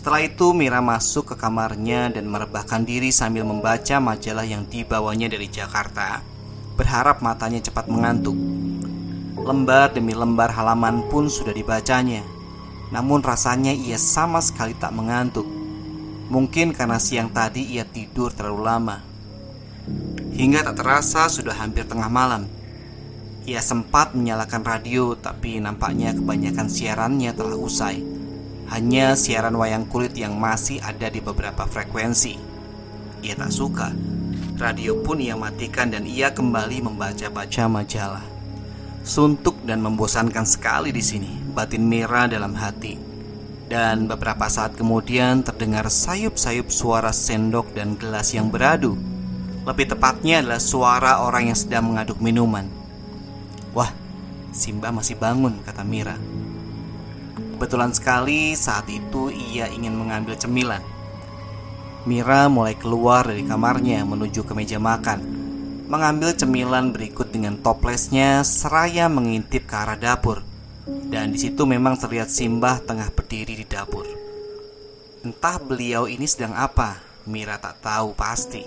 Setelah 0.00 0.24
itu 0.24 0.56
Mira 0.56 0.80
masuk 0.80 1.28
ke 1.28 1.34
kamarnya 1.36 2.08
dan 2.08 2.24
merebahkan 2.24 2.88
diri 2.88 3.12
sambil 3.12 3.44
membaca 3.44 4.00
majalah 4.00 4.48
yang 4.48 4.64
dibawanya 4.64 5.28
dari 5.28 5.44
Jakarta. 5.52 6.24
Berharap 6.72 7.20
matanya 7.20 7.60
cepat 7.60 7.84
mengantuk. 7.84 8.32
Lembar 9.36 9.92
demi 9.92 10.16
lembar 10.16 10.56
halaman 10.56 11.04
pun 11.12 11.28
sudah 11.28 11.52
dibacanya. 11.52 12.24
Namun 12.88 13.20
rasanya 13.20 13.76
ia 13.76 14.00
sama 14.00 14.40
sekali 14.40 14.72
tak 14.72 14.96
mengantuk. 14.96 15.44
Mungkin 16.32 16.72
karena 16.72 16.96
siang 16.96 17.28
tadi 17.28 17.68
ia 17.68 17.84
tidur 17.84 18.32
terlalu 18.32 18.62
lama. 18.64 19.04
Hingga 20.32 20.64
tak 20.64 20.80
terasa 20.80 21.28
sudah 21.28 21.52
hampir 21.60 21.84
tengah 21.84 22.08
malam. 22.08 22.48
Ia 23.44 23.60
sempat 23.60 24.16
menyalakan 24.16 24.64
radio 24.64 25.12
tapi 25.12 25.60
nampaknya 25.60 26.16
kebanyakan 26.16 26.72
siarannya 26.72 27.36
telah 27.36 27.60
usai 27.60 28.09
hanya 28.70 29.18
siaran 29.18 29.58
wayang 29.58 29.90
kulit 29.90 30.14
yang 30.14 30.38
masih 30.38 30.78
ada 30.78 31.10
di 31.10 31.18
beberapa 31.18 31.66
frekuensi. 31.66 32.38
Ia 33.26 33.34
tak 33.34 33.50
suka. 33.50 33.90
Radio 34.56 35.02
pun 35.02 35.18
ia 35.18 35.34
matikan 35.34 35.90
dan 35.90 36.06
ia 36.06 36.30
kembali 36.30 36.86
membaca-baca 36.86 37.66
majalah. 37.66 38.24
Suntuk 39.02 39.58
dan 39.66 39.82
membosankan 39.82 40.46
sekali 40.46 40.94
di 40.94 41.02
sini, 41.02 41.32
batin 41.50 41.82
Mira 41.82 42.30
dalam 42.30 42.54
hati. 42.54 42.94
Dan 43.66 44.06
beberapa 44.06 44.46
saat 44.46 44.78
kemudian 44.78 45.42
terdengar 45.42 45.90
sayup-sayup 45.90 46.70
suara 46.70 47.10
sendok 47.10 47.74
dan 47.74 47.98
gelas 47.98 48.30
yang 48.36 48.52
beradu. 48.52 48.94
Lebih 49.66 49.96
tepatnya 49.96 50.42
adalah 50.44 50.62
suara 50.62 51.12
orang 51.26 51.50
yang 51.50 51.58
sedang 51.58 51.90
mengaduk 51.90 52.22
minuman. 52.22 52.68
Wah, 53.74 53.90
Simba 54.50 54.90
masih 54.90 55.14
bangun, 55.14 55.62
kata 55.62 55.86
Mira. 55.86 56.18
Kebetulan 57.60 57.92
sekali 57.92 58.56
saat 58.56 58.88
itu 58.88 59.28
ia 59.28 59.68
ingin 59.68 59.92
mengambil 59.92 60.32
cemilan. 60.32 60.80
Mira 62.08 62.48
mulai 62.48 62.72
keluar 62.72 63.28
dari 63.28 63.44
kamarnya 63.44 64.00
menuju 64.08 64.48
ke 64.48 64.56
meja 64.56 64.80
makan, 64.80 65.20
mengambil 65.84 66.32
cemilan 66.32 66.88
berikut 66.88 67.28
dengan 67.28 67.60
toplesnya 67.60 68.48
seraya 68.48 69.12
mengintip 69.12 69.68
ke 69.68 69.76
arah 69.76 70.00
dapur. 70.00 70.40
Dan 70.88 71.36
di 71.36 71.44
situ 71.44 71.68
memang 71.68 72.00
terlihat 72.00 72.32
Simbah 72.32 72.80
tengah 72.80 73.12
berdiri 73.12 73.52
di 73.52 73.68
dapur. 73.68 74.08
Entah 75.20 75.60
beliau 75.60 76.08
ini 76.08 76.24
sedang 76.24 76.56
apa, 76.56 76.96
Mira 77.28 77.60
tak 77.60 77.84
tahu 77.84 78.16
pasti, 78.16 78.64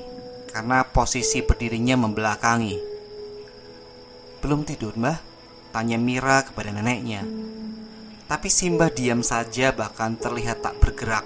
karena 0.53 0.85
posisi 0.85 1.41
berdirinya 1.41 1.97
membelakangi. 1.97 2.77
Belum 4.37 4.61
tidur, 4.61 4.93
Mbah? 4.93 5.17
Tanya 5.73 5.97
Mira 5.97 6.45
kepada 6.45 6.69
neneknya. 6.69 7.25
Tapi 8.33 8.49
Simbah 8.49 8.89
diam 8.89 9.21
saja 9.21 9.69
bahkan 9.77 10.17
terlihat 10.17 10.65
tak 10.65 10.81
bergerak 10.81 11.21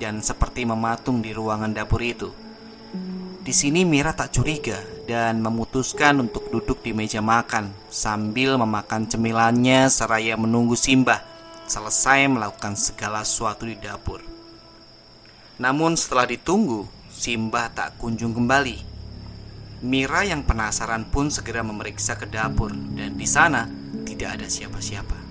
dan 0.00 0.24
seperti 0.24 0.64
mematung 0.64 1.20
di 1.20 1.36
ruangan 1.36 1.68
dapur 1.68 2.00
itu. 2.00 2.32
Di 3.44 3.52
sini 3.52 3.84
Mira 3.84 4.16
tak 4.16 4.32
curiga 4.32 4.80
dan 5.04 5.44
memutuskan 5.44 6.16
untuk 6.16 6.48
duduk 6.48 6.80
di 6.80 6.96
meja 6.96 7.20
makan 7.20 7.76
sambil 7.92 8.56
memakan 8.56 9.04
cemilannya 9.04 9.92
seraya 9.92 10.32
menunggu 10.40 10.80
Simbah 10.80 11.20
selesai 11.68 12.24
melakukan 12.24 12.72
segala 12.72 13.20
sesuatu 13.20 13.68
di 13.68 13.76
dapur. 13.76 14.24
Namun 15.60 15.92
setelah 15.92 16.24
ditunggu, 16.24 16.88
Simbah 17.12 17.68
tak 17.68 18.00
kunjung 18.00 18.32
kembali. 18.32 18.80
Mira 19.84 20.24
yang 20.24 20.40
penasaran 20.40 21.04
pun 21.12 21.28
segera 21.28 21.60
memeriksa 21.60 22.16
ke 22.16 22.24
dapur 22.24 22.72
dan 22.96 23.12
di 23.12 23.28
sana 23.28 23.68
tidak 24.08 24.40
ada 24.40 24.48
siapa-siapa. 24.48 25.25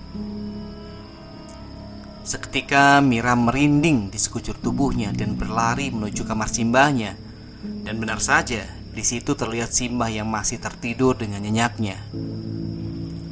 Seketika 2.26 2.98
Mira 2.98 3.38
merinding 3.38 4.10
di 4.10 4.18
sekujur 4.18 4.58
tubuhnya 4.58 5.14
dan 5.14 5.38
berlari 5.38 5.94
menuju 5.94 6.26
kamar 6.26 6.50
simbahnya. 6.50 7.14
Dan 7.62 8.02
benar 8.02 8.18
saja, 8.18 8.66
di 8.90 9.06
situ 9.06 9.38
terlihat 9.38 9.70
Simbah 9.70 10.10
yang 10.10 10.26
masih 10.26 10.58
tertidur 10.58 11.14
dengan 11.14 11.46
nyenyaknya. 11.46 12.02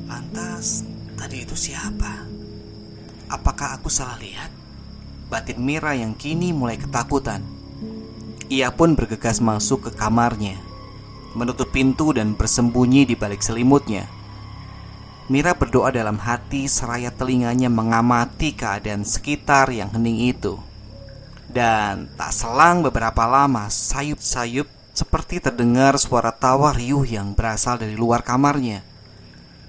Lantas, 0.06 0.86
tadi 1.18 1.42
itu 1.42 1.58
siapa? 1.58 2.22
Apakah 3.26 3.74
aku 3.74 3.90
salah 3.90 4.14
lihat? 4.22 4.54
Batin 5.26 5.58
Mira 5.58 5.98
yang 5.98 6.14
kini 6.14 6.54
mulai 6.54 6.78
ketakutan. 6.78 7.42
Ia 8.46 8.70
pun 8.70 8.94
bergegas 8.94 9.42
masuk 9.42 9.90
ke 9.90 9.98
kamarnya, 9.98 10.54
menutup 11.34 11.74
pintu 11.74 12.14
dan 12.14 12.38
bersembunyi 12.38 13.10
di 13.10 13.18
balik 13.18 13.42
selimutnya. 13.42 14.06
Mira 15.24 15.56
berdoa 15.56 15.88
dalam 15.88 16.20
hati 16.20 16.68
seraya 16.68 17.08
telinganya 17.08 17.72
mengamati 17.72 18.52
keadaan 18.52 19.08
sekitar 19.08 19.72
yang 19.72 19.88
hening 19.88 20.28
itu. 20.28 20.60
Dan 21.48 22.12
tak 22.12 22.36
selang 22.36 22.84
beberapa 22.84 23.24
lama 23.24 23.72
sayup-sayup 23.72 24.68
seperti 24.92 25.40
terdengar 25.40 25.96
suara 25.96 26.28
tawa 26.28 26.76
riuh 26.76 27.08
yang 27.08 27.32
berasal 27.32 27.80
dari 27.80 27.96
luar 27.96 28.20
kamarnya. 28.20 28.84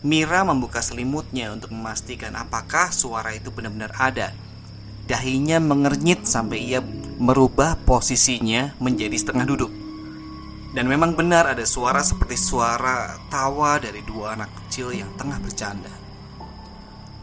Mira 0.03 0.43
membuka 0.43 0.83
selimutnya 0.83 1.55
untuk 1.55 1.71
memastikan 1.71 2.35
apakah 2.35 2.91
suara 2.91 3.31
itu 3.31 3.47
benar-benar 3.47 3.95
ada. 3.95 4.35
Dahinya 5.07 5.63
mengernyit 5.63 6.27
sampai 6.27 6.67
ia 6.67 6.83
merubah 7.15 7.79
posisinya 7.87 8.75
menjadi 8.83 9.15
setengah 9.15 9.47
duduk. 9.47 9.84
Dan 10.75 10.91
memang 10.91 11.15
benar 11.15 11.47
ada 11.47 11.63
suara 11.63 12.03
seperti 12.03 12.35
suara 12.35 13.15
tawa 13.31 13.79
dari 13.79 14.03
dua 14.03 14.35
anak 14.35 14.51
kecil 14.59 14.91
yang 14.91 15.07
tengah 15.15 15.39
bercanda. 15.39 15.87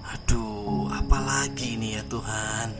Aduh, 0.08 0.88
apalagi 0.88 1.76
ini 1.76 2.00
ya 2.00 2.02
Tuhan? 2.08 2.72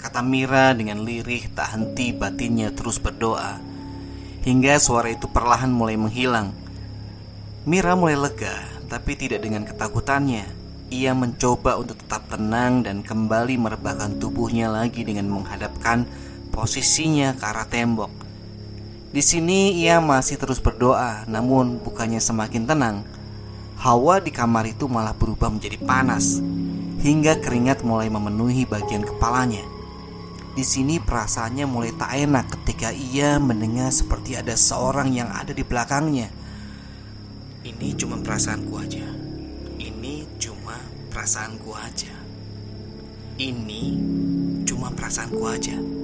Kata 0.00 0.24
Mira 0.24 0.72
dengan 0.72 1.04
lirih 1.04 1.52
tak 1.52 1.76
henti 1.76 2.16
batinnya 2.16 2.72
terus 2.72 2.96
berdoa. 2.96 3.60
Hingga 4.40 4.80
suara 4.80 5.12
itu 5.12 5.28
perlahan 5.28 5.68
mulai 5.68 6.00
menghilang. 6.00 6.56
Mira 7.68 7.92
mulai 7.92 8.16
lega, 8.16 8.56
tapi 8.88 9.20
tidak 9.20 9.44
dengan 9.44 9.68
ketakutannya. 9.68 10.48
Ia 10.96 11.12
mencoba 11.12 11.76
untuk 11.76 12.00
tetap 12.00 12.24
tenang 12.32 12.88
dan 12.88 13.04
kembali 13.04 13.60
merebahkan 13.60 14.16
tubuhnya 14.16 14.72
lagi 14.72 15.04
dengan 15.04 15.28
menghadapkan 15.28 16.08
posisinya 16.56 17.36
ke 17.36 17.44
arah 17.44 17.68
tembok. 17.68 18.15
Di 19.14 19.22
sini 19.22 19.78
ia 19.78 20.02
masih 20.02 20.34
terus 20.36 20.58
berdoa, 20.58 21.22
namun 21.30 21.78
bukannya 21.78 22.18
semakin 22.18 22.66
tenang. 22.66 22.96
Hawa 23.78 24.18
di 24.18 24.34
kamar 24.34 24.66
itu 24.66 24.90
malah 24.90 25.14
berubah 25.14 25.52
menjadi 25.52 25.78
panas, 25.78 26.42
hingga 27.04 27.38
keringat 27.38 27.86
mulai 27.86 28.10
memenuhi 28.10 28.66
bagian 28.66 29.06
kepalanya. 29.06 29.62
Di 30.56 30.64
sini 30.64 30.96
perasaannya 30.96 31.68
mulai 31.68 31.92
tak 31.92 32.16
enak 32.16 32.48
ketika 32.48 32.88
ia 32.88 33.36
mendengar 33.36 33.92
seperti 33.92 34.40
ada 34.40 34.56
seorang 34.56 35.12
yang 35.12 35.28
ada 35.28 35.52
di 35.52 35.60
belakangnya. 35.60 36.32
Ini 37.60 37.92
cuma 38.00 38.16
perasaanku 38.24 38.72
aja. 38.80 39.04
Ini 39.76 40.24
cuma 40.40 40.80
perasaanku 41.12 41.70
aja. 41.76 42.14
Ini 43.36 43.82
cuma 44.64 44.88
perasaanku 44.96 45.44
aja. 45.44 45.95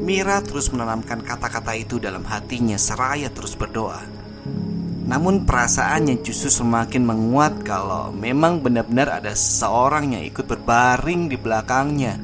Mira 0.00 0.40
terus 0.40 0.72
menanamkan 0.72 1.20
kata-kata 1.20 1.76
itu 1.76 2.00
dalam 2.00 2.24
hatinya 2.24 2.80
seraya 2.80 3.28
terus 3.28 3.52
berdoa. 3.52 4.00
Namun 5.04 5.44
perasaannya 5.44 6.24
justru 6.24 6.48
semakin 6.48 7.02
menguat 7.04 7.66
kalau 7.66 8.08
memang 8.14 8.64
benar-benar 8.64 9.20
ada 9.20 9.36
seorang 9.36 10.16
yang 10.16 10.24
ikut 10.24 10.46
berbaring 10.48 11.28
di 11.28 11.36
belakangnya. 11.36 12.16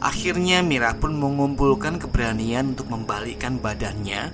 Akhirnya 0.00 0.60
Mira 0.60 0.94
pun 0.96 1.16
mengumpulkan 1.16 1.98
keberanian 1.98 2.76
untuk 2.76 2.88
membalikkan 2.92 3.58
badannya, 3.58 4.32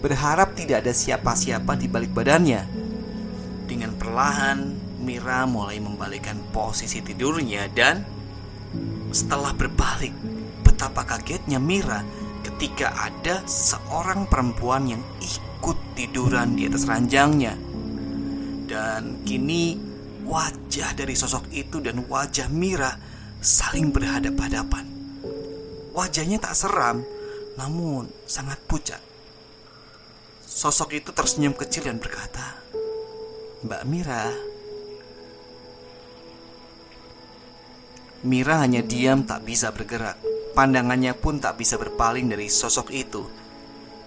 berharap 0.00 0.56
tidak 0.58 0.84
ada 0.84 0.92
siapa-siapa 0.92 1.78
di 1.78 1.86
balik 1.86 2.12
badannya. 2.12 2.62
Dengan 3.68 3.92
perlahan, 3.96 4.58
Mira 5.04 5.46
mulai 5.46 5.78
membalikkan 5.78 6.40
posisi 6.50 7.00
tidurnya 7.04 7.70
dan 7.72 8.00
setelah 9.12 9.52
berbalik, 9.56 10.12
Betapa 10.78 11.18
kagetnya 11.18 11.58
Mira 11.58 12.06
ketika 12.46 12.94
ada 12.94 13.42
seorang 13.50 14.30
perempuan 14.30 14.86
yang 14.86 15.02
ikut 15.18 15.74
tiduran 15.98 16.54
di 16.54 16.70
atas 16.70 16.86
ranjangnya. 16.86 17.58
Dan 18.62 19.26
kini 19.26 19.74
wajah 20.22 20.94
dari 20.94 21.18
sosok 21.18 21.50
itu 21.50 21.82
dan 21.82 22.06
wajah 22.06 22.46
Mira 22.46 22.94
saling 23.42 23.90
berhadap-hadapan. 23.90 24.86
Wajahnya 25.98 26.38
tak 26.38 26.54
seram, 26.54 27.02
namun 27.58 28.06
sangat 28.30 28.62
pucat. 28.70 29.02
Sosok 30.46 30.94
itu 30.94 31.10
tersenyum 31.10 31.58
kecil 31.58 31.90
dan 31.90 31.98
berkata, 31.98 32.54
"Mbak 33.66 33.82
Mira, 33.82 34.30
Mira 38.22 38.62
hanya 38.62 38.78
diam 38.78 39.26
tak 39.26 39.42
bisa 39.42 39.74
bergerak. 39.74 40.37
Pandangannya 40.56 41.12
pun 41.16 41.42
tak 41.42 41.60
bisa 41.60 41.76
berpaling 41.76 42.28
dari 42.30 42.48
sosok 42.50 42.88
itu. 42.94 43.22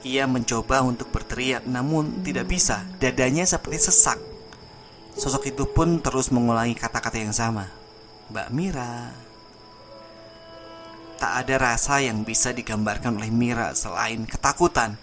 Ia 0.02 0.26
mencoba 0.26 0.82
untuk 0.82 1.14
berteriak, 1.14 1.70
namun 1.70 2.26
tidak 2.26 2.50
bisa. 2.50 2.82
Dadanya 2.98 3.46
seperti 3.46 3.92
sesak. 3.92 4.18
Sosok 5.14 5.54
itu 5.54 5.70
pun 5.70 6.02
terus 6.02 6.34
mengulangi 6.34 6.74
kata-kata 6.74 7.22
yang 7.22 7.36
sama. 7.36 7.70
Mbak 8.34 8.50
Mira. 8.50 9.14
Tak 11.22 11.46
ada 11.46 11.56
rasa 11.62 12.02
yang 12.02 12.26
bisa 12.26 12.50
digambarkan 12.50 13.22
oleh 13.22 13.30
Mira 13.30 13.78
selain 13.78 14.26
ketakutan. 14.26 14.98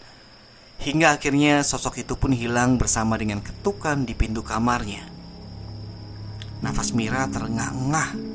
Hingga 0.82 1.14
akhirnya 1.14 1.62
sosok 1.62 2.02
itu 2.02 2.18
pun 2.18 2.34
hilang 2.34 2.74
bersama 2.74 3.14
dengan 3.14 3.38
ketukan 3.38 4.02
di 4.02 4.18
pintu 4.18 4.42
kamarnya. 4.42 5.06
Nafas 6.58 6.90
Mira 6.90 7.30
terengah-engah 7.30 8.27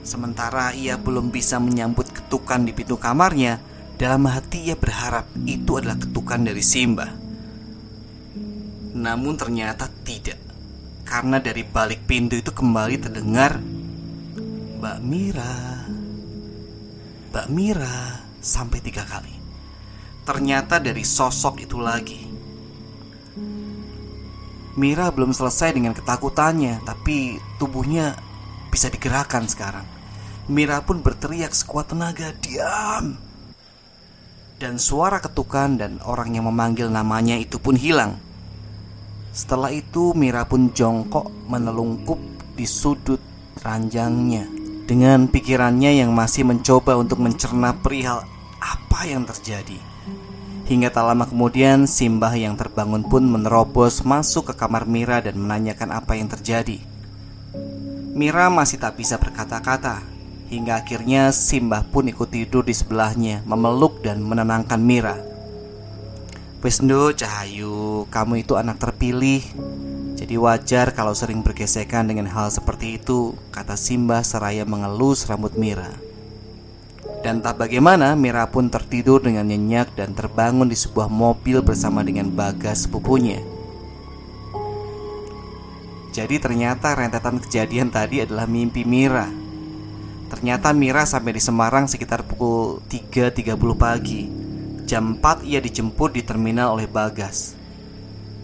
Sementara 0.00 0.72
ia 0.72 0.96
belum 0.96 1.28
bisa 1.28 1.60
menyambut 1.60 2.08
ketukan 2.08 2.64
di 2.64 2.72
pintu 2.72 2.96
kamarnya, 2.96 3.60
dalam 4.00 4.24
hati 4.24 4.72
ia 4.72 4.76
berharap 4.80 5.28
itu 5.44 5.76
adalah 5.76 6.00
ketukan 6.00 6.40
dari 6.40 6.64
Simba. 6.64 7.12
Namun 8.96 9.36
ternyata 9.36 9.92
tidak, 10.02 10.40
karena 11.04 11.36
dari 11.36 11.68
balik 11.68 12.08
pintu 12.08 12.40
itu 12.40 12.48
kembali 12.48 12.96
terdengar 12.96 13.60
Mbak 14.80 14.98
Mira, 15.04 15.84
Mbak 17.28 17.46
Mira 17.52 18.24
sampai 18.40 18.80
tiga 18.80 19.04
kali. 19.04 19.36
Ternyata 20.24 20.80
dari 20.80 21.04
sosok 21.04 21.60
itu 21.60 21.76
lagi. 21.76 22.24
Mira 24.80 25.12
belum 25.12 25.36
selesai 25.36 25.76
dengan 25.76 25.92
ketakutannya, 25.92 26.80
tapi 26.88 27.36
tubuhnya 27.60 28.16
bisa 28.70 28.86
digerakkan 28.88 29.50
sekarang. 29.50 29.84
Mira 30.46 30.82
pun 30.82 31.02
berteriak 31.02 31.52
sekuat 31.52 31.92
tenaga, 31.92 32.32
"Diam!" 32.38 33.18
Dan 34.56 34.78
suara 34.78 35.18
ketukan 35.18 35.76
dan 35.76 35.92
orang 36.06 36.36
yang 36.38 36.46
memanggil 36.46 36.88
namanya 36.88 37.34
itu 37.36 37.58
pun 37.58 37.74
hilang. 37.74 38.16
Setelah 39.30 39.70
itu 39.70 40.10
Mira 40.14 40.42
pun 40.46 40.74
jongkok 40.74 41.30
menelungkup 41.46 42.18
di 42.58 42.66
sudut 42.66 43.22
ranjangnya 43.62 44.44
dengan 44.90 45.30
pikirannya 45.30 46.02
yang 46.02 46.10
masih 46.10 46.42
mencoba 46.42 46.98
untuk 46.98 47.22
mencerna 47.22 47.78
perihal 47.78 48.26
apa 48.58 49.06
yang 49.06 49.22
terjadi. 49.22 49.78
Hingga 50.66 50.90
tak 50.90 51.04
lama 51.06 51.24
kemudian 51.26 51.86
Simbah 51.86 52.34
yang 52.34 52.58
terbangun 52.58 53.06
pun 53.06 53.22
menerobos 53.26 54.02
masuk 54.02 54.50
ke 54.50 54.54
kamar 54.58 54.86
Mira 54.86 55.22
dan 55.22 55.38
menanyakan 55.38 55.94
apa 55.94 56.18
yang 56.18 56.26
terjadi. 56.26 56.82
Mira 58.10 58.50
masih 58.50 58.82
tak 58.82 58.98
bisa 58.98 59.16
berkata-kata 59.16 60.02
Hingga 60.50 60.82
akhirnya 60.82 61.30
Simbah 61.30 61.86
pun 61.86 62.10
ikut 62.10 62.26
tidur 62.26 62.66
di 62.66 62.74
sebelahnya 62.74 63.46
Memeluk 63.46 64.02
dan 64.02 64.18
menenangkan 64.20 64.82
Mira 64.82 65.16
Wisnu 66.60 67.16
Cahayu, 67.16 68.04
kamu 68.12 68.44
itu 68.44 68.58
anak 68.58 68.76
terpilih 68.76 69.40
jadi 70.20 70.36
wajar 70.36 70.92
kalau 70.92 71.16
sering 71.16 71.40
bergesekan 71.40 72.04
dengan 72.04 72.28
hal 72.28 72.52
seperti 72.52 73.00
itu, 73.00 73.32
kata 73.56 73.72
Simba 73.72 74.20
seraya 74.20 74.68
mengelus 74.68 75.24
rambut 75.24 75.56
Mira. 75.56 75.96
Dan 77.24 77.40
tak 77.40 77.56
bagaimana, 77.56 78.12
Mira 78.20 78.44
pun 78.52 78.68
tertidur 78.68 79.24
dengan 79.24 79.48
nyenyak 79.48 79.96
dan 79.96 80.12
terbangun 80.12 80.68
di 80.68 80.76
sebuah 80.76 81.08
mobil 81.08 81.64
bersama 81.64 82.04
dengan 82.04 82.28
Bagas 82.28 82.84
sepupunya. 82.84 83.40
Jadi 86.10 86.42
ternyata 86.42 86.90
rentetan 86.98 87.38
kejadian 87.38 87.94
tadi 87.94 88.26
adalah 88.26 88.50
mimpi 88.50 88.82
Mira. 88.82 89.30
Ternyata 90.26 90.74
Mira 90.74 91.06
sampai 91.06 91.38
di 91.38 91.42
Semarang 91.42 91.86
sekitar 91.86 92.26
pukul 92.26 92.82
3.30 92.90 93.54
pagi. 93.78 94.26
Jam 94.90 95.18
4 95.22 95.46
ia 95.46 95.62
dijemput 95.62 96.18
di 96.18 96.26
terminal 96.26 96.74
oleh 96.74 96.90
Bagas. 96.90 97.54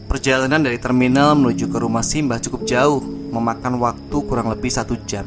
Perjalanan 0.06 0.62
dari 0.62 0.78
terminal 0.78 1.34
menuju 1.34 1.66
ke 1.66 1.78
rumah 1.82 2.06
Simbah 2.06 2.38
cukup 2.38 2.62
jauh, 2.62 3.02
memakan 3.34 3.82
waktu 3.82 4.16
kurang 4.30 4.46
lebih 4.54 4.70
satu 4.70 4.94
jam. 5.02 5.26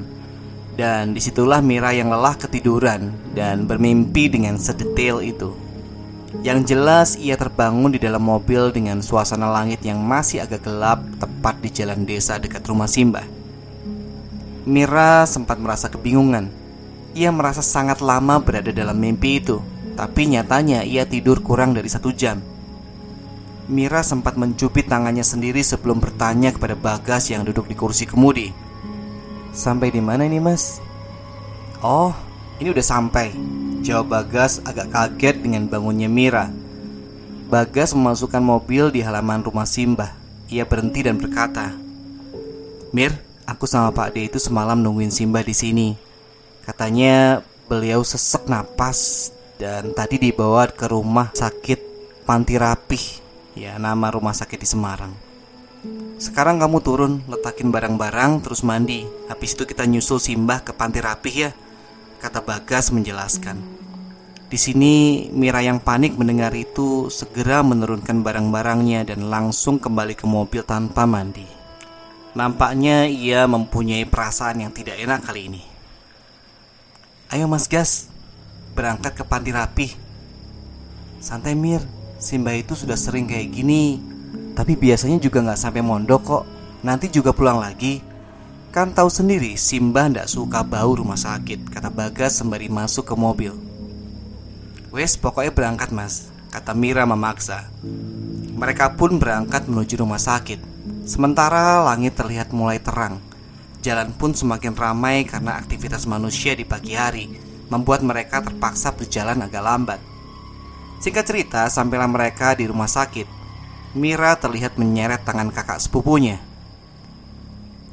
Dan 0.79 1.11
di 1.11 1.19
situlah 1.19 1.59
Mira 1.59 1.91
yang 1.91 2.07
lelah 2.07 2.39
ketiduran 2.39 3.11
dan 3.35 3.67
bermimpi 3.67 4.31
dengan 4.31 4.55
sedetail 4.55 5.19
itu. 5.19 5.51
Yang 6.45 6.59
jelas 6.77 7.17
ia 7.17 7.33
terbangun 7.33 7.89
di 7.89 7.97
dalam 7.97 8.21
mobil 8.21 8.69
dengan 8.69 9.01
suasana 9.01 9.49
langit 9.49 9.81
yang 9.81 9.97
masih 9.97 10.45
agak 10.45 10.61
gelap 10.61 11.01
tepat 11.17 11.57
di 11.57 11.69
jalan 11.73 12.05
desa 12.05 12.37
dekat 12.37 12.61
rumah 12.69 12.85
Simbah. 12.85 13.25
Mira 14.69 15.25
sempat 15.25 15.57
merasa 15.57 15.89
kebingungan. 15.89 16.53
Ia 17.17 17.33
merasa 17.33 17.65
sangat 17.65 18.05
lama 18.05 18.37
berada 18.37 18.69
dalam 18.69 18.93
mimpi 18.93 19.41
itu, 19.41 19.57
tapi 19.97 20.29
nyatanya 20.29 20.85
ia 20.85 21.09
tidur 21.09 21.41
kurang 21.41 21.73
dari 21.73 21.89
satu 21.89 22.13
jam. 22.13 22.37
Mira 23.65 24.05
sempat 24.05 24.37
mencubit 24.37 24.85
tangannya 24.85 25.25
sendiri 25.25 25.65
sebelum 25.65 25.97
bertanya 25.97 26.53
kepada 26.53 26.77
Bagas 26.77 27.33
yang 27.33 27.41
duduk 27.41 27.65
di 27.65 27.73
kursi 27.73 28.05
kemudi. 28.05 28.53
Sampai 29.49 29.89
di 29.89 30.01
mana 30.01 30.29
ini, 30.29 30.37
Mas? 30.37 30.77
Oh, 31.81 32.13
ini 32.61 32.69
udah 32.69 32.85
sampai. 32.85 33.33
Jawab 33.79 34.11
Bagas 34.11 34.59
agak 34.67 34.91
kaget 34.91 35.39
dengan 35.39 35.65
bangunnya 35.71 36.11
Mira. 36.11 36.51
Bagas 37.47 37.95
memasukkan 37.95 38.43
mobil 38.43 38.91
di 38.91 38.99
halaman 38.99 39.41
rumah 39.41 39.65
Simbah. 39.65 40.13
Ia 40.51 40.67
berhenti 40.67 41.05
dan 41.05 41.15
berkata, 41.15 41.71
"Mir, 42.91 43.15
aku 43.47 43.65
sama 43.65 43.95
Pak 43.95 44.13
D 44.13 44.27
itu 44.27 44.37
semalam 44.37 44.77
nungguin 44.83 45.09
Simbah 45.13 45.41
di 45.41 45.55
sini. 45.55 45.87
Katanya 46.67 47.41
beliau 47.65 48.05
sesek 48.05 48.45
napas 48.45 49.31
dan 49.59 49.91
tadi 49.91 50.15
dibawa 50.15 50.71
ke 50.71 50.87
rumah 50.87 51.35
sakit 51.35 51.83
Panti 52.23 52.55
Rapih 52.55 53.05
Ya 53.59 53.75
nama 53.75 54.07
rumah 54.07 54.31
sakit 54.31 54.55
di 54.55 54.69
Semarang 54.69 55.11
Sekarang 56.15 56.63
kamu 56.63 56.79
turun 56.79 57.13
Letakin 57.27 57.67
barang-barang 57.73 58.45
terus 58.45 58.63
mandi 58.63 59.03
Habis 59.27 59.59
itu 59.59 59.67
kita 59.67 59.83
nyusul 59.83 60.23
Simbah 60.23 60.63
ke 60.63 60.71
panti 60.71 61.03
rapih 61.03 61.35
ya 61.35 61.51
Kata 62.19 62.43
Bagas 62.43 62.91
menjelaskan. 62.91 63.63
Di 64.51 64.59
sini 64.59 65.27
Mira 65.31 65.63
yang 65.63 65.79
panik 65.79 66.19
mendengar 66.19 66.51
itu 66.51 67.07
Segera 67.07 67.61
menurunkan 67.61 68.25
barang-barangnya 68.25 69.05
Dan 69.05 69.29
langsung 69.29 69.79
kembali 69.79 70.19
ke 70.19 70.27
mobil 70.27 70.59
tanpa 70.67 71.07
mandi. 71.07 71.47
Nampaknya 72.35 73.07
ia 73.07 73.47
mempunyai 73.47 74.03
perasaan 74.03 74.67
yang 74.67 74.75
tidak 74.75 74.99
enak 74.99 75.23
kali 75.23 75.47
ini. 75.47 75.63
Ayo 77.31 77.47
Mas 77.47 77.71
Gas 77.71 78.11
Berangkat 78.75 79.15
ke 79.15 79.23
panti 79.23 79.55
rapih 79.55 79.95
Santai 81.23 81.55
Mir. 81.55 81.79
Simba 82.19 82.51
itu 82.51 82.75
sudah 82.75 82.99
sering 82.99 83.31
kayak 83.31 83.47
gini. 83.47 83.95
Tapi 84.59 84.75
biasanya 84.75 85.23
juga 85.23 85.39
nggak 85.39 85.59
sampai 85.59 85.79
mondok 85.79 86.21
kok. 86.27 86.43
Nanti 86.83 87.07
juga 87.07 87.31
pulang 87.31 87.63
lagi 87.63 88.08
Kan 88.69 88.93
tahu 88.93 89.09
sendiri 89.09 89.57
Simba 89.57 90.05
ndak 90.05 90.29
suka 90.29 90.61
bau 90.61 90.93
rumah 90.93 91.17
sakit 91.17 91.73
Kata 91.73 91.89
Bagas 91.89 92.37
sembari 92.37 92.69
masuk 92.69 93.01
ke 93.09 93.15
mobil. 93.17 93.57
Wes 94.93 95.17
pokoknya 95.17 95.49
berangkat 95.49 95.89
mas 95.89 96.29
Kata 96.53 96.77
Mira 96.77 97.05
memaksa. 97.05 97.65
Mereka 98.57 98.97
pun 98.97 99.21
berangkat 99.21 99.69
menuju 99.69 100.01
rumah 100.01 100.21
sakit. 100.21 100.61
Sementara 101.05 101.81
langit 101.85 102.17
terlihat 102.17 102.49
mulai 102.53 102.81
terang. 102.81 103.21
Jalan 103.85 104.13
pun 104.17 104.33
semakin 104.33 104.73
ramai 104.73 105.29
karena 105.29 105.61
aktivitas 105.61 106.09
manusia 106.09 106.57
di 106.57 106.65
pagi 106.65 106.97
hari 106.97 107.29
Membuat 107.69 108.01
mereka 108.01 108.41
terpaksa 108.41 108.97
berjalan 108.97 109.45
agak 109.45 109.61
lambat. 109.61 110.01
Singkat 111.05 111.25
cerita, 111.25 111.61
sampailah 111.69 112.09
mereka 112.09 112.57
di 112.57 112.65
rumah 112.65 112.89
sakit. 112.89 113.29
Mira 113.93 114.33
terlihat 114.41 114.81
menyeret 114.81 115.21
tangan 115.21 115.53
kakak 115.53 115.77
sepupunya. 115.77 116.48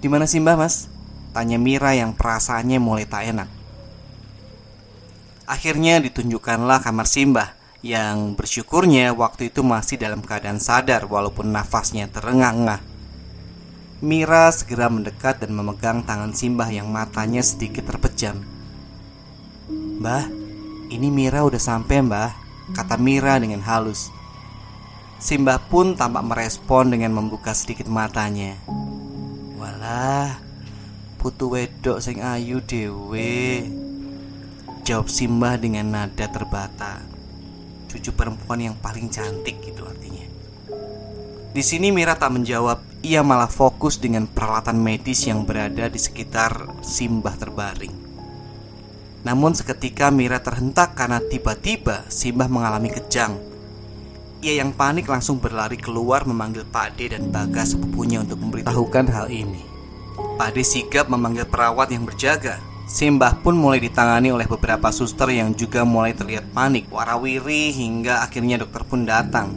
Di 0.07 0.13
mana 0.15 0.23
sih 0.23 0.39
Mbah, 0.39 0.55
Mas? 0.55 0.87
Tanya 1.35 1.59
Mira 1.59 1.91
yang 1.91 2.15
perasaannya 2.15 2.79
mulai 2.79 3.11
tak 3.11 3.27
enak. 3.27 3.51
Akhirnya 5.51 5.99
ditunjukkanlah 5.99 6.79
kamar 6.79 7.11
Simbah 7.11 7.59
yang 7.83 8.39
bersyukurnya 8.39 9.11
waktu 9.19 9.51
itu 9.51 9.67
masih 9.67 9.99
dalam 9.99 10.23
keadaan 10.23 10.63
sadar 10.63 11.11
walaupun 11.11 11.51
nafasnya 11.51 12.07
terengah-engah. 12.07 12.79
Mira 13.99 14.47
segera 14.55 14.87
mendekat 14.87 15.43
dan 15.43 15.51
memegang 15.51 16.07
tangan 16.07 16.31
Simbah 16.39 16.71
yang 16.71 16.87
matanya 16.87 17.43
sedikit 17.43 17.91
terpejam. 17.91 18.47
Mbah, 19.99 20.31
ini 20.87 21.11
Mira 21.11 21.43
udah 21.43 21.59
sampai 21.59 21.99
mbah 21.99 22.31
Kata 22.79 22.95
Mira 22.95 23.43
dengan 23.43 23.59
halus 23.67 24.15
Simbah 25.19 25.59
pun 25.67 25.99
tampak 25.99 26.23
merespon 26.23 26.95
dengan 26.95 27.11
membuka 27.11 27.51
sedikit 27.59 27.91
matanya 27.91 28.55
Walah 29.67 30.39
Putu 31.19 31.51
wedok 31.51 31.99
sing 31.99 32.23
ayu 32.23 32.63
dewe 32.63 33.67
Jawab 34.87 35.11
Simbah 35.11 35.59
dengan 35.59 35.91
nada 35.91 36.31
terbata. 36.31 37.03
Cucu 37.91 38.15
perempuan 38.15 38.63
yang 38.63 38.79
paling 38.79 39.11
cantik 39.11 39.59
gitu 39.59 39.83
artinya. 39.83 40.23
Di 41.51 41.63
sini 41.67 41.91
Mira 41.91 42.15
tak 42.15 42.39
menjawab 42.39 42.79
Ia 43.03 43.27
malah 43.27 43.51
fokus 43.51 43.99
dengan 43.99 44.31
peralatan 44.31 44.79
medis 44.79 45.27
yang 45.27 45.43
berada 45.43 45.91
di 45.91 45.99
sekitar 45.99 46.87
Simbah 46.87 47.35
terbaring. 47.35 47.95
Namun 49.27 49.59
seketika 49.59 50.15
Mira 50.15 50.39
terhentak 50.39 50.95
karena 50.95 51.19
tiba-tiba 51.19 52.07
Simbah 52.07 52.47
mengalami 52.47 52.95
kejang. 52.95 53.35
Ia 54.47 54.63
yang 54.63 54.71
panik 54.71 55.11
langsung 55.11 55.43
berlari 55.43 55.75
keluar 55.75 56.23
memanggil 56.23 56.63
Pak 56.63 56.95
D 56.95 57.11
dan 57.11 57.35
Bagas 57.35 57.75
sepupunya 57.75 58.23
untuk 58.23 58.39
memberitahukan 58.39 59.11
hal 59.11 59.27
ini. 59.27 59.59
Pak 60.39 60.55
D 60.55 60.63
sigap 60.63 61.11
memanggil 61.11 61.51
perawat 61.51 61.91
yang 61.91 62.07
berjaga. 62.07 62.63
Simbah 62.87 63.43
pun 63.43 63.59
mulai 63.59 63.83
ditangani 63.83 64.31
oleh 64.31 64.47
beberapa 64.47 64.95
suster 64.95 65.35
yang 65.35 65.51
juga 65.51 65.83
mulai 65.83 66.15
terlihat 66.15 66.55
panik, 66.55 66.87
warawiri 66.95 67.75
hingga 67.75 68.23
akhirnya 68.23 68.63
dokter 68.63 68.87
pun 68.87 69.03
datang. 69.03 69.51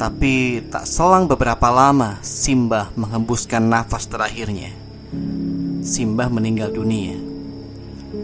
Tapi 0.00 0.64
tak 0.72 0.88
selang 0.88 1.28
beberapa 1.28 1.68
lama, 1.68 2.16
Simbah 2.24 2.96
menghembuskan 2.96 3.60
nafas 3.60 4.08
terakhirnya. 4.08 4.72
Simbah 5.84 6.32
meninggal 6.32 6.72
dunia. 6.72 7.20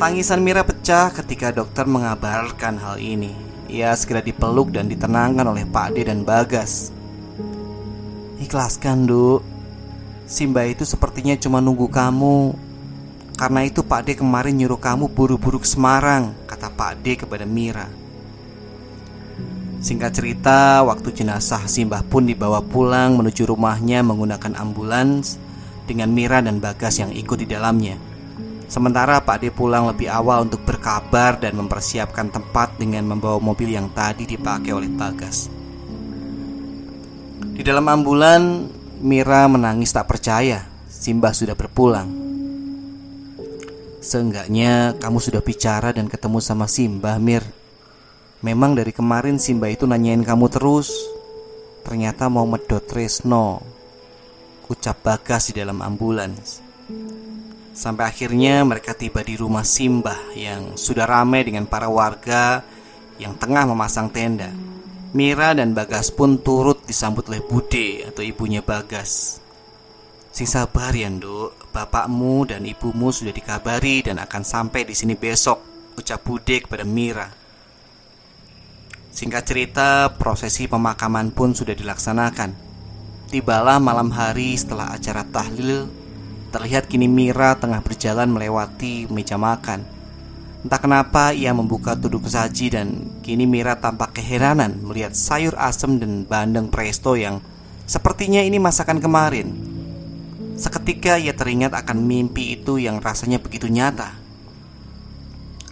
Tangisan 0.01 0.41
Mira 0.41 0.65
pecah 0.65 1.13
ketika 1.13 1.53
dokter 1.53 1.85
mengabarkan 1.85 2.81
hal 2.81 2.97
ini. 2.97 3.46
Ia 3.67 3.91
segera 3.99 4.23
dipeluk 4.23 4.71
dan 4.71 4.87
ditenangkan 4.87 5.43
oleh 5.43 5.67
Pak 5.67 5.99
D 5.99 6.07
dan 6.07 6.23
Bagas. 6.23 6.95
Ikhlaskan, 8.39 9.11
Duk. 9.11 9.43
Simba 10.27 10.67
itu 10.67 10.87
sepertinya 10.87 11.35
cuma 11.35 11.59
nunggu 11.59 11.91
kamu. 11.91 12.55
Karena 13.37 13.67
itu 13.67 13.83
Pak 13.83 14.07
D 14.07 14.15
kemarin 14.17 14.57
nyuruh 14.57 14.79
kamu 14.81 15.11
buru-buru 15.13 15.61
ke 15.61 15.69
Semarang, 15.69 16.33
kata 16.47 16.73
Pak 16.73 17.03
D 17.03 17.21
kepada 17.21 17.45
Mira. 17.45 17.91
Singkat 19.83 20.19
cerita, 20.19 20.83
waktu 20.83 21.13
jenazah 21.13 21.69
Simbah 21.69 22.01
pun 22.07 22.25
dibawa 22.25 22.65
pulang 22.65 23.15
menuju 23.15 23.45
rumahnya 23.51 24.01
menggunakan 24.01 24.57
ambulans 24.57 25.37
dengan 25.85 26.11
Mira 26.11 26.43
dan 26.43 26.59
Bagas 26.59 26.99
yang 26.99 27.13
ikut 27.13 27.45
di 27.45 27.47
dalamnya. 27.47 28.16
Sementara 28.67 29.23
Pak 29.23 29.47
D 29.47 29.55
pulang 29.55 29.87
lebih 29.87 30.11
awal 30.11 30.51
untuk 30.51 30.67
berkabar 30.67 31.39
dan 31.39 31.55
mempersiapkan 31.55 32.35
tempat 32.35 32.75
dengan 32.75 33.07
membawa 33.07 33.39
mobil 33.39 33.71
yang 33.71 33.87
tadi 33.95 34.27
dipakai 34.27 34.75
oleh 34.75 34.91
Bagas. 34.91 35.47
Di 37.57 37.63
dalam 37.63 37.87
ambulan, 37.87 38.67
Mira 38.97 39.47
menangis 39.47 39.93
tak 39.93 40.09
percaya 40.11 40.67
Simbah 40.91 41.31
sudah 41.31 41.55
berpulang. 41.55 42.09
Seenggaknya 44.03 44.99
kamu 44.99 45.19
sudah 45.23 45.43
bicara 45.45 45.95
dan 45.95 46.11
ketemu 46.11 46.43
sama 46.43 46.67
Simba, 46.67 47.21
Mir. 47.23 47.47
Memang 48.43 48.75
dari 48.75 48.91
kemarin 48.91 49.39
Simba 49.39 49.71
itu 49.71 49.87
nanyain 49.87 50.27
kamu 50.27 50.51
terus. 50.51 50.91
Ternyata 51.87 52.27
mau 52.27 52.43
medot 52.49 52.83
Tresno. 52.83 53.63
Ucap 54.67 55.07
Bagas 55.07 55.55
di 55.55 55.63
dalam 55.63 55.79
ambulans. 55.79 56.66
Sampai 57.77 58.09
akhirnya 58.09 58.65
mereka 58.65 58.97
tiba 58.97 59.21
di 59.21 59.37
rumah 59.37 59.61
Simba 59.61 60.17
yang 60.33 60.81
sudah 60.81 61.05
ramai 61.05 61.45
dengan 61.45 61.69
para 61.69 61.93
warga 61.93 62.65
yang 63.21 63.37
tengah 63.37 63.69
memasang 63.69 64.09
tenda. 64.09 64.49
Mira 65.13 65.53
dan 65.53 65.77
Bagas 65.77 66.09
pun 66.09 66.41
turut 66.41 66.81
disambut 66.89 67.29
oleh 67.29 67.45
Bude 67.45 68.09
atau 68.09 68.25
ibunya 68.25 68.65
Bagas. 68.65 69.45
Sing 70.33 70.49
sabar 70.49 70.97
ya, 70.97 71.13
Nduk. 71.13 71.69
Bapakmu 71.77 72.49
dan 72.49 72.65
ibumu 72.65 73.13
sudah 73.13 73.37
dikabari 73.37 74.01
dan 74.01 74.17
akan 74.25 74.41
sampai 74.41 74.89
di 74.89 74.97
sini 74.97 75.13
besok, 75.13 75.61
ucap 76.01 76.25
Bude 76.25 76.65
kepada 76.65 76.85
Mira. 76.85 77.29
Singkat 79.13 79.45
cerita, 79.45 80.13
prosesi 80.17 80.65
pemakaman 80.65 81.33
pun 81.33 81.53
sudah 81.53 81.73
dilaksanakan. 81.73 82.53
Tibalah 83.33 83.81
malam 83.81 84.13
hari 84.13 84.57
setelah 84.57 84.93
acara 84.93 85.25
tahlil, 85.25 85.89
terlihat 86.57 86.89
kini 86.89 87.05
Mira 87.05 87.53
tengah 87.61 87.85
berjalan 87.85 88.33
melewati 88.33 89.05
meja 89.13 89.37
makan. 89.37 89.85
Entah 90.65 90.81
kenapa 90.81 91.37
ia 91.37 91.53
membuka 91.53 91.93
tuduk 91.93 92.25
saji 92.25 92.73
dan 92.73 93.13
kini 93.21 93.45
Mira 93.45 93.77
tampak 93.77 94.17
keheranan 94.17 94.81
melihat 94.81 95.13
sayur 95.13 95.53
asem 95.61 96.01
dan 96.01 96.25
bandeng 96.25 96.73
presto 96.73 97.13
yang 97.13 97.45
sepertinya 97.85 98.41
ini 98.41 98.57
masakan 98.57 99.05
kemarin. 99.05 99.53
Seketika 100.57 101.21
ia 101.21 101.37
teringat 101.37 101.77
akan 101.77 102.01
mimpi 102.09 102.57
itu 102.57 102.81
yang 102.81 103.05
rasanya 103.05 103.37
begitu 103.37 103.69
nyata. 103.69 104.17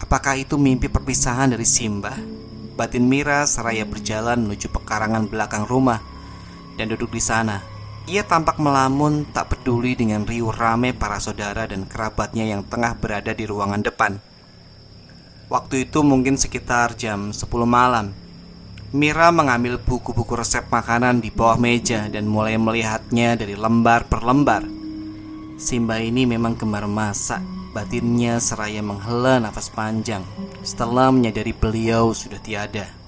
Apakah 0.05 0.37
itu 0.37 0.61
mimpi 0.61 0.93
perpisahan 0.93 1.57
dari 1.57 1.65
Simba? 1.65 2.13
Batin 2.77 3.09
Mira 3.09 3.49
seraya 3.49 3.89
berjalan 3.89 4.45
menuju 4.45 4.69
pekarangan 4.69 5.33
belakang 5.33 5.65
rumah 5.65 6.05
dan 6.77 6.93
duduk 6.93 7.09
di 7.09 7.25
sana. 7.25 7.74
Ia 8.05 8.21
tampak 8.21 8.61
melamun 8.61 9.25
tak 9.33 9.57
peduli 9.57 9.97
dengan 9.97 10.29
riuh 10.29 10.53
rame 10.53 10.93
para 10.93 11.17
saudara 11.17 11.65
dan 11.65 11.89
kerabatnya 11.89 12.45
yang 12.45 12.61
tengah 12.61 13.01
berada 13.01 13.33
di 13.33 13.49
ruangan 13.49 13.81
depan. 13.81 14.21
Waktu 15.49 15.89
itu 15.89 16.05
mungkin 16.05 16.37
sekitar 16.37 17.01
jam 17.01 17.33
10 17.33 17.49
malam. 17.65 18.13
Mira 18.93 19.33
mengambil 19.33 19.81
buku-buku 19.81 20.37
resep 20.37 20.69
makanan 20.69 21.25
di 21.25 21.33
bawah 21.33 21.57
meja 21.57 22.13
dan 22.13 22.29
mulai 22.29 22.61
melihatnya 22.61 23.41
dari 23.41 23.57
lembar 23.57 24.05
per 24.05 24.21
lembar. 24.21 24.69
Simba 25.57 25.97
ini 25.97 26.29
memang 26.29 26.61
gemar 26.61 26.85
masak. 26.85 27.41
Batinnya 27.73 28.39
seraya 28.39 28.85
menghela 28.85 29.41
nafas 29.41 29.67
panjang 29.73 30.23
setelah 30.63 31.09
menyadari 31.11 31.51
beliau 31.51 32.13
sudah 32.15 32.39
tiada. 32.39 33.04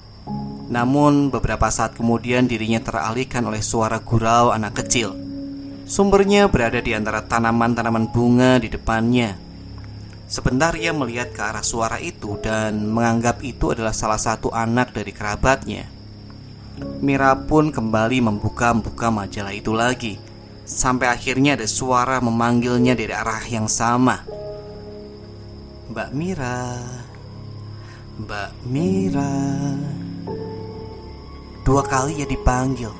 Namun 0.66 1.30
beberapa 1.30 1.70
saat 1.70 1.94
kemudian 1.94 2.50
dirinya 2.50 2.82
teralihkan 2.82 3.46
oleh 3.46 3.62
suara 3.62 4.02
gurau 4.02 4.50
anak 4.50 4.82
kecil. 4.82 5.14
Sumbernya 5.86 6.50
berada 6.50 6.82
di 6.82 6.90
antara 6.94 7.22
tanaman-tanaman 7.22 8.10
bunga 8.10 8.58
di 8.58 8.66
depannya. 8.66 9.38
Sebentar 10.26 10.74
ia 10.74 10.90
melihat 10.90 11.30
ke 11.30 11.38
arah 11.38 11.62
suara 11.62 12.02
itu 12.02 12.34
dan 12.42 12.90
menganggap 12.90 13.46
itu 13.46 13.70
adalah 13.70 13.94
salah 13.94 14.18
satu 14.18 14.50
anak 14.50 14.90
dari 14.90 15.14
kerabatnya. 15.14 15.86
Mira 17.00 17.32
pun 17.36 17.72
kembali 17.72 18.20
membuka-buka 18.20 19.08
majalah 19.08 19.54
itu 19.56 19.72
lagi 19.72 20.20
Sampai 20.66 21.08
akhirnya 21.08 21.54
ada 21.54 21.64
suara 21.64 22.18
memanggilnya 22.20 22.98
dari 22.98 23.14
arah 23.14 23.40
yang 23.46 23.70
sama 23.70 24.26
Mbak 25.88 26.10
Mira 26.12 26.82
Mbak 28.20 28.50
Mira 28.68 29.32
Dua 31.66 31.82
kali 31.82 32.22
ia 32.22 32.26
dipanggil 32.28 32.90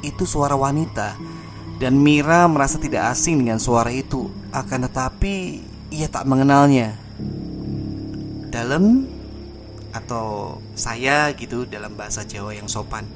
Itu 0.00 0.24
suara 0.24 0.56
wanita 0.56 1.18
Dan 1.76 2.00
Mira 2.00 2.48
merasa 2.48 2.80
tidak 2.80 3.12
asing 3.12 3.44
dengan 3.44 3.60
suara 3.60 3.92
itu 3.92 4.32
Akan 4.54 4.88
tetapi 4.88 5.60
ia 5.92 6.08
tak 6.08 6.24
mengenalnya 6.24 6.96
Dalam 8.48 9.18
atau 9.92 10.60
saya 10.76 11.32
gitu 11.34 11.64
dalam 11.64 11.96
bahasa 11.96 12.22
Jawa 12.22 12.52
yang 12.52 12.68
sopan. 12.68 13.08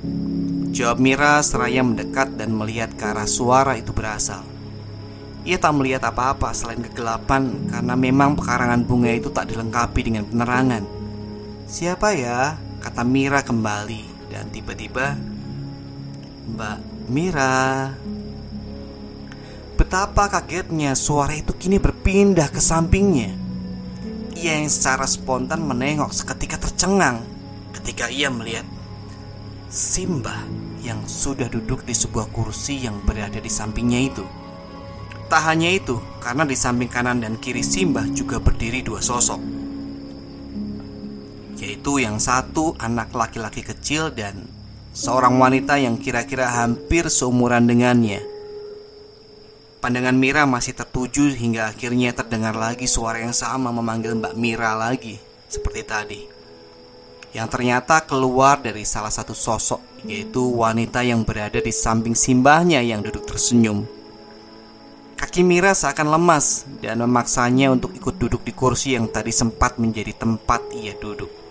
Jawab 0.73 0.99
Mira 0.99 1.39
seraya 1.45 1.85
mendekat 1.85 2.35
dan 2.41 2.57
melihat 2.57 2.97
ke 2.97 3.05
arah 3.05 3.29
suara 3.29 3.77
itu 3.77 3.93
berasal. 3.93 4.43
Ia 5.43 5.59
tak 5.59 5.75
melihat 5.75 6.07
apa-apa 6.07 6.55
selain 6.55 6.81
kegelapan 6.81 7.67
karena 7.69 7.95
memang 7.99 8.39
pekarangan 8.39 8.87
bunga 8.87 9.11
itu 9.11 9.29
tak 9.29 9.51
dilengkapi 9.51 10.01
dengan 10.01 10.25
penerangan. 10.25 10.87
Siapa 11.67 12.15
ya? 12.15 12.57
Kata 12.83 13.07
Mira 13.07 13.47
kembali 13.47 14.29
dan 14.35 14.51
tiba-tiba 14.51 15.15
Mbak 16.51 16.79
Mira 17.09 17.95
Betapa 19.79 20.29
kagetnya 20.29 20.99
suara 20.99 21.33
itu 21.39 21.55
kini 21.55 21.79
berpindah 21.79 22.51
ke 22.51 22.59
sampingnya 22.59 23.43
ia 24.43 24.59
yang 24.59 24.67
secara 24.67 25.07
spontan 25.07 25.63
menengok 25.63 26.11
seketika 26.11 26.59
tercengang 26.59 27.23
ketika 27.71 28.11
ia 28.11 28.27
melihat 28.27 28.67
Simba 29.73 30.35
yang 30.83 31.01
sudah 31.09 31.49
duduk 31.49 31.87
di 31.87 31.95
sebuah 31.95 32.29
kursi 32.35 32.85
yang 32.85 33.01
berada 33.07 33.41
di 33.41 33.49
sampingnya 33.49 34.05
itu. 34.05 34.21
Tak 35.33 35.49
hanya 35.49 35.73
itu, 35.73 35.97
karena 36.21 36.45
di 36.45 36.53
samping 36.53 36.93
kanan 36.93 37.25
dan 37.25 37.41
kiri 37.41 37.65
Simba 37.65 38.05
juga 38.13 38.37
berdiri 38.37 38.85
dua 38.85 39.01
sosok. 39.01 39.62
Yaitu 41.63 42.03
yang 42.03 42.19
satu 42.19 42.75
anak 42.83 43.15
laki-laki 43.15 43.63
kecil 43.63 44.11
dan 44.11 44.51
seorang 44.91 45.39
wanita 45.39 45.79
yang 45.79 45.95
kira-kira 45.95 46.51
hampir 46.51 47.07
seumuran 47.07 47.71
dengannya. 47.71 48.21
Pandangan 49.83 50.15
Mira 50.15 50.47
masih 50.47 50.79
tertuju 50.79 51.35
hingga 51.35 51.71
akhirnya 51.71 52.15
terdengar 52.15 52.55
lagi 52.55 52.87
suara 52.87 53.19
yang 53.19 53.35
sama 53.35 53.75
memanggil 53.75 54.15
Mbak 54.15 54.35
Mira 54.39 54.79
lagi, 54.79 55.19
seperti 55.51 55.83
tadi. 55.83 56.21
Yang 57.35 57.49
ternyata 57.51 57.99
keluar 58.07 58.63
dari 58.63 58.87
salah 58.87 59.11
satu 59.11 59.35
sosok, 59.35 60.07
yaitu 60.07 60.39
wanita 60.39 61.03
yang 61.03 61.27
berada 61.27 61.59
di 61.59 61.75
samping 61.75 62.15
simbahnya 62.15 62.79
yang 62.79 63.03
duduk 63.03 63.27
tersenyum. 63.27 63.83
Kaki 65.19 65.43
Mira 65.43 65.75
seakan 65.75 66.15
lemas 66.15 66.63
dan 66.79 67.03
memaksanya 67.03 67.75
untuk 67.75 67.91
ikut 67.95 68.23
duduk 68.23 68.47
di 68.47 68.55
kursi 68.55 68.95
yang 68.95 69.11
tadi 69.11 69.35
sempat 69.35 69.83
menjadi 69.83 70.15
tempat 70.15 70.63
ia 70.79 70.95
duduk. 70.95 71.42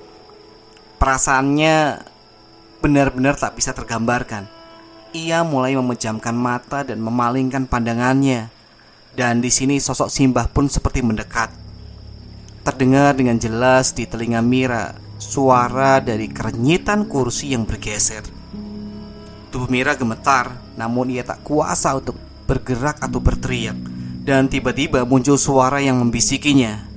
Perasaannya 1.01 2.05
benar-benar 2.77 3.33
tak 3.33 3.57
bisa 3.57 3.73
tergambarkan 3.73 4.61
ia 5.11 5.43
mulai 5.43 5.75
memejamkan 5.75 6.31
mata 6.35 6.87
dan 6.87 7.03
memalingkan 7.03 7.67
pandangannya. 7.67 8.47
Dan 9.11 9.43
di 9.43 9.51
sini 9.51 9.75
sosok 9.75 10.07
Simbah 10.07 10.47
pun 10.47 10.71
seperti 10.71 11.03
mendekat. 11.03 11.51
Terdengar 12.63 13.11
dengan 13.19 13.35
jelas 13.35 13.91
di 13.91 14.07
telinga 14.07 14.39
Mira 14.39 14.95
suara 15.19 15.99
dari 15.99 16.31
kerenyitan 16.31 17.11
kursi 17.11 17.51
yang 17.51 17.67
bergeser. 17.67 18.23
Tubuh 19.51 19.67
Mira 19.67 19.99
gemetar, 19.99 20.55
namun 20.79 21.11
ia 21.11 21.27
tak 21.27 21.43
kuasa 21.43 21.91
untuk 21.99 22.15
bergerak 22.47 23.03
atau 23.03 23.19
berteriak. 23.19 23.75
Dan 24.23 24.47
tiba-tiba 24.47 25.03
muncul 25.03 25.35
suara 25.35 25.83
yang 25.83 25.99
membisikinya. 25.99 26.87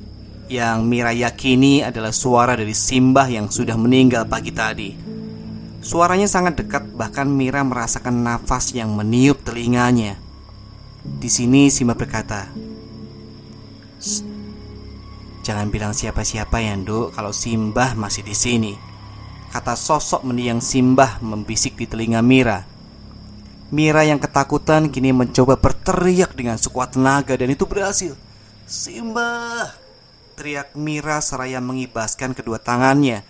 Yang 0.44 0.78
Mira 0.84 1.12
yakini 1.16 1.80
adalah 1.80 2.12
suara 2.12 2.52
dari 2.52 2.76
Simbah 2.76 3.32
yang 3.32 3.48
sudah 3.48 3.80
meninggal 3.80 4.28
pagi 4.28 4.52
tadi. 4.52 4.92
Suaranya 5.80 6.28
sangat 6.28 6.60
dekat, 6.60 6.92
bahkan 6.96 7.28
Mira 7.28 7.64
merasakan 7.64 8.24
nafas 8.24 8.76
yang 8.76 8.92
meniup 8.92 9.40
telinganya. 9.40 10.20
Di 11.04 11.28
sini 11.28 11.68
Simba 11.68 11.92
berkata, 11.96 12.48
Jangan 15.44 15.68
bilang 15.68 15.92
siapa-siapa 15.92 16.56
ya, 16.64 16.72
Nduk, 16.72 17.12
kalau 17.12 17.32
Simbah 17.32 17.92
masih 17.92 18.24
di 18.24 18.32
sini. 18.32 18.72
Kata 19.52 19.76
sosok 19.76 20.24
mendiang 20.24 20.64
Simbah 20.64 21.20
membisik 21.20 21.76
di 21.76 21.84
telinga 21.84 22.24
Mira. 22.24 22.64
Mira 23.68 24.08
yang 24.08 24.16
ketakutan 24.16 24.88
kini 24.88 25.12
mencoba 25.12 25.60
berteriak 25.60 26.32
dengan 26.32 26.56
sekuat 26.56 26.96
tenaga 26.96 27.36
dan 27.36 27.52
itu 27.52 27.68
berhasil. 27.68 28.16
Simbah, 28.64 29.83
Teriak 30.34 30.74
Mira 30.74 31.22
seraya 31.22 31.62
mengibaskan 31.62 32.34
kedua 32.34 32.58
tangannya. 32.58 33.22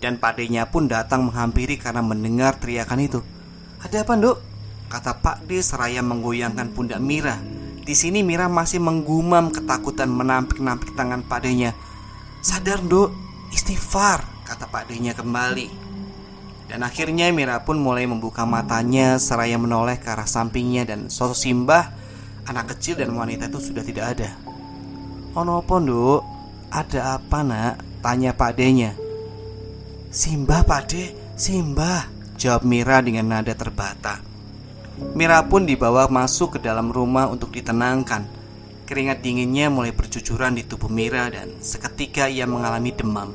Dan 0.00 0.16
padenya 0.16 0.72
pun 0.72 0.88
datang 0.88 1.28
menghampiri 1.28 1.76
karena 1.76 2.00
mendengar 2.00 2.56
teriakan 2.56 3.04
itu. 3.04 3.20
Ada 3.84 4.08
apa 4.08 4.16
dok? 4.16 4.40
Kata 4.88 5.20
Pak 5.20 5.44
D 5.44 5.60
seraya 5.60 6.00
menggoyangkan 6.00 6.72
pundak 6.72 7.04
Mira. 7.04 7.36
Di 7.84 7.92
sini 7.92 8.24
Mira 8.24 8.48
masih 8.48 8.80
menggumam 8.80 9.52
ketakutan 9.52 10.08
menampik-nampik 10.08 10.96
tangan 10.96 11.20
padenya. 11.20 11.76
Sadar 12.40 12.80
dok, 12.80 13.12
istighfar 13.52 14.24
Kata 14.48 14.70
Pak 14.70 14.88
D-nya 14.88 15.12
kembali. 15.12 15.68
Dan 16.72 16.80
akhirnya 16.80 17.28
Mira 17.28 17.60
pun 17.64 17.80
mulai 17.80 18.04
membuka 18.04 18.44
matanya 18.44 19.16
Seraya 19.16 19.56
menoleh 19.56 19.96
ke 19.96 20.12
arah 20.12 20.28
sampingnya 20.28 20.84
Dan 20.84 21.08
sosok 21.08 21.32
Simbah 21.32 21.84
Anak 22.48 22.76
kecil 22.76 22.96
dan 22.96 23.12
wanita 23.12 23.44
itu 23.52 23.60
sudah 23.60 23.84
tidak 23.84 24.16
ada. 24.16 24.32
Ono 25.36 25.60
pondok 25.60 26.37
ada 26.68 27.16
apa 27.16 27.40
nak? 27.40 27.80
Tanya 28.04 28.36
Pak 28.36 28.52
D-nya. 28.54 28.92
Simbah 30.08 30.64
Pak 30.64 30.82
D, 30.88 30.92
Simbah 31.36 32.08
Jawab 32.38 32.62
Mira 32.62 33.02
dengan 33.02 33.34
nada 33.34 33.50
terbata. 33.50 34.22
Mira 35.18 35.42
pun 35.42 35.66
dibawa 35.66 36.06
masuk 36.06 36.56
ke 36.56 36.58
dalam 36.62 36.94
rumah 36.94 37.26
untuk 37.26 37.50
ditenangkan. 37.50 38.38
Keringat 38.86 39.20
dinginnya 39.20 39.68
mulai 39.68 39.90
bercucuran 39.90 40.54
di 40.54 40.62
tubuh 40.62 40.86
Mira 40.86 41.26
dan 41.28 41.58
seketika 41.58 42.30
ia 42.30 42.46
mengalami 42.46 42.94
demam. 42.94 43.34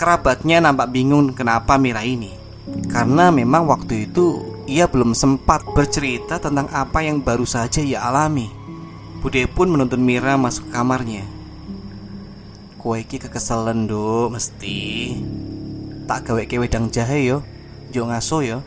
Kerabatnya 0.00 0.64
nampak 0.64 0.88
bingung 0.88 1.36
kenapa 1.36 1.76
Mira 1.76 2.00
ini. 2.00 2.32
Karena 2.88 3.28
memang 3.28 3.68
waktu 3.68 4.08
itu 4.08 4.56
ia 4.64 4.88
belum 4.88 5.12
sempat 5.12 5.68
bercerita 5.76 6.40
tentang 6.40 6.72
apa 6.72 7.04
yang 7.04 7.20
baru 7.20 7.44
saja 7.44 7.84
ia 7.84 8.08
alami. 8.08 8.48
Bude 9.20 9.44
pun 9.52 9.68
menuntun 9.68 10.00
Mira 10.00 10.40
masuk 10.40 10.72
ke 10.72 10.80
kamarnya 10.80 11.37
Kowe 12.78 12.94
iki 12.94 13.18
kekeselen 13.18 13.90
nduk 13.90 14.30
mesti. 14.30 15.10
Tak 16.06 16.30
gawe 16.30 16.42
ke 16.46 16.62
wedang 16.62 16.86
jahe 16.94 17.26
yo. 17.26 17.42
Yo 17.90 18.06
ngaso 18.06 18.38
yo. 18.46 18.62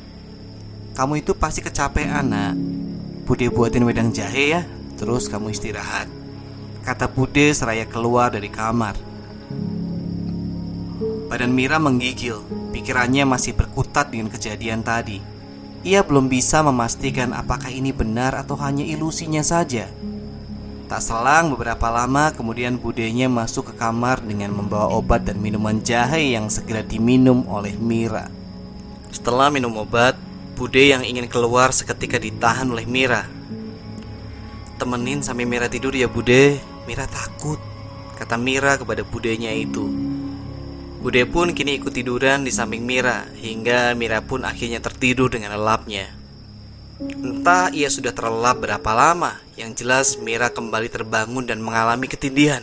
Kamu 0.99 1.23
itu 1.23 1.31
pasti 1.31 1.63
kecapean 1.63 2.27
nak. 2.27 2.59
Bude 3.23 3.47
buatin 3.47 3.87
wedang 3.87 4.11
jahe 4.11 4.51
ya. 4.51 4.61
Terus 4.99 5.31
kamu 5.31 5.55
istirahat. 5.55 6.11
Kata 6.83 7.07
Bude 7.07 7.55
seraya 7.55 7.87
keluar 7.87 8.35
dari 8.35 8.51
kamar. 8.51 8.99
Badan 11.31 11.55
Mira 11.55 11.79
menggigil. 11.79 12.43
Pikirannya 12.75 13.23
masih 13.23 13.55
berkutat 13.55 14.11
dengan 14.11 14.27
kejadian 14.27 14.83
tadi. 14.83 15.23
Ia 15.87 16.03
belum 16.03 16.27
bisa 16.27 16.59
memastikan 16.59 17.31
apakah 17.31 17.71
ini 17.71 17.95
benar 17.95 18.35
atau 18.35 18.59
hanya 18.59 18.83
ilusinya 18.83 19.39
saja. 19.39 19.87
Tak 20.91 20.99
selang 20.99 21.55
beberapa 21.55 21.87
lama 21.87 22.35
kemudian 22.35 22.75
budenya 22.75 23.31
masuk 23.31 23.71
ke 23.71 23.79
kamar 23.79 24.19
dengan 24.19 24.51
membawa 24.51 24.91
obat 24.91 25.23
dan 25.23 25.39
minuman 25.39 25.79
jahe 25.79 26.35
yang 26.35 26.51
segera 26.51 26.83
diminum 26.83 27.47
oleh 27.47 27.79
Mira. 27.79 28.27
Setelah 29.07 29.47
minum 29.47 29.71
obat, 29.79 30.19
Bude 30.51 30.83
yang 30.91 31.07
ingin 31.07 31.31
keluar 31.31 31.71
seketika 31.71 32.19
ditahan 32.19 32.67
oleh 32.67 32.83
Mira. 32.83 33.23
Temenin 34.75 35.23
sampai 35.23 35.47
Mira 35.47 35.71
tidur 35.71 35.95
ya 35.95 36.11
Bude, 36.11 36.59
Mira 36.83 37.07
takut, 37.07 37.63
kata 38.19 38.35
Mira 38.35 38.75
kepada 38.75 39.07
budenya 39.07 39.55
itu. 39.55 39.87
Bude 40.99 41.23
pun 41.23 41.55
kini 41.55 41.79
ikut 41.79 41.95
tiduran 41.95 42.43
di 42.43 42.51
samping 42.51 42.83
Mira 42.83 43.31
hingga 43.39 43.95
Mira 43.95 44.19
pun 44.19 44.43
akhirnya 44.43 44.83
tertidur 44.83 45.31
dengan 45.31 45.55
lelapnya. 45.55 46.20
Entah 47.01 47.73
ia 47.73 47.89
sudah 47.89 48.13
terlelap 48.13 48.61
berapa 48.61 48.91
lama, 48.93 49.41
yang 49.57 49.73
jelas 49.73 50.21
Mira 50.21 50.53
kembali 50.53 50.85
terbangun 50.85 51.49
dan 51.49 51.57
mengalami 51.57 52.05
ketindihan. 52.05 52.61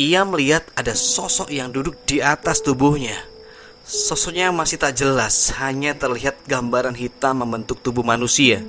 Ia 0.00 0.24
melihat 0.24 0.64
ada 0.72 0.96
sosok 0.96 1.52
yang 1.52 1.68
duduk 1.68 1.94
di 2.08 2.24
atas 2.24 2.64
tubuhnya. 2.64 3.20
Sosoknya 3.84 4.48
masih 4.48 4.80
tak 4.80 4.96
jelas, 4.96 5.52
hanya 5.60 5.92
terlihat 5.92 6.40
gambaran 6.48 6.96
hitam 6.96 7.44
membentuk 7.44 7.84
tubuh 7.84 8.00
manusia. 8.00 8.64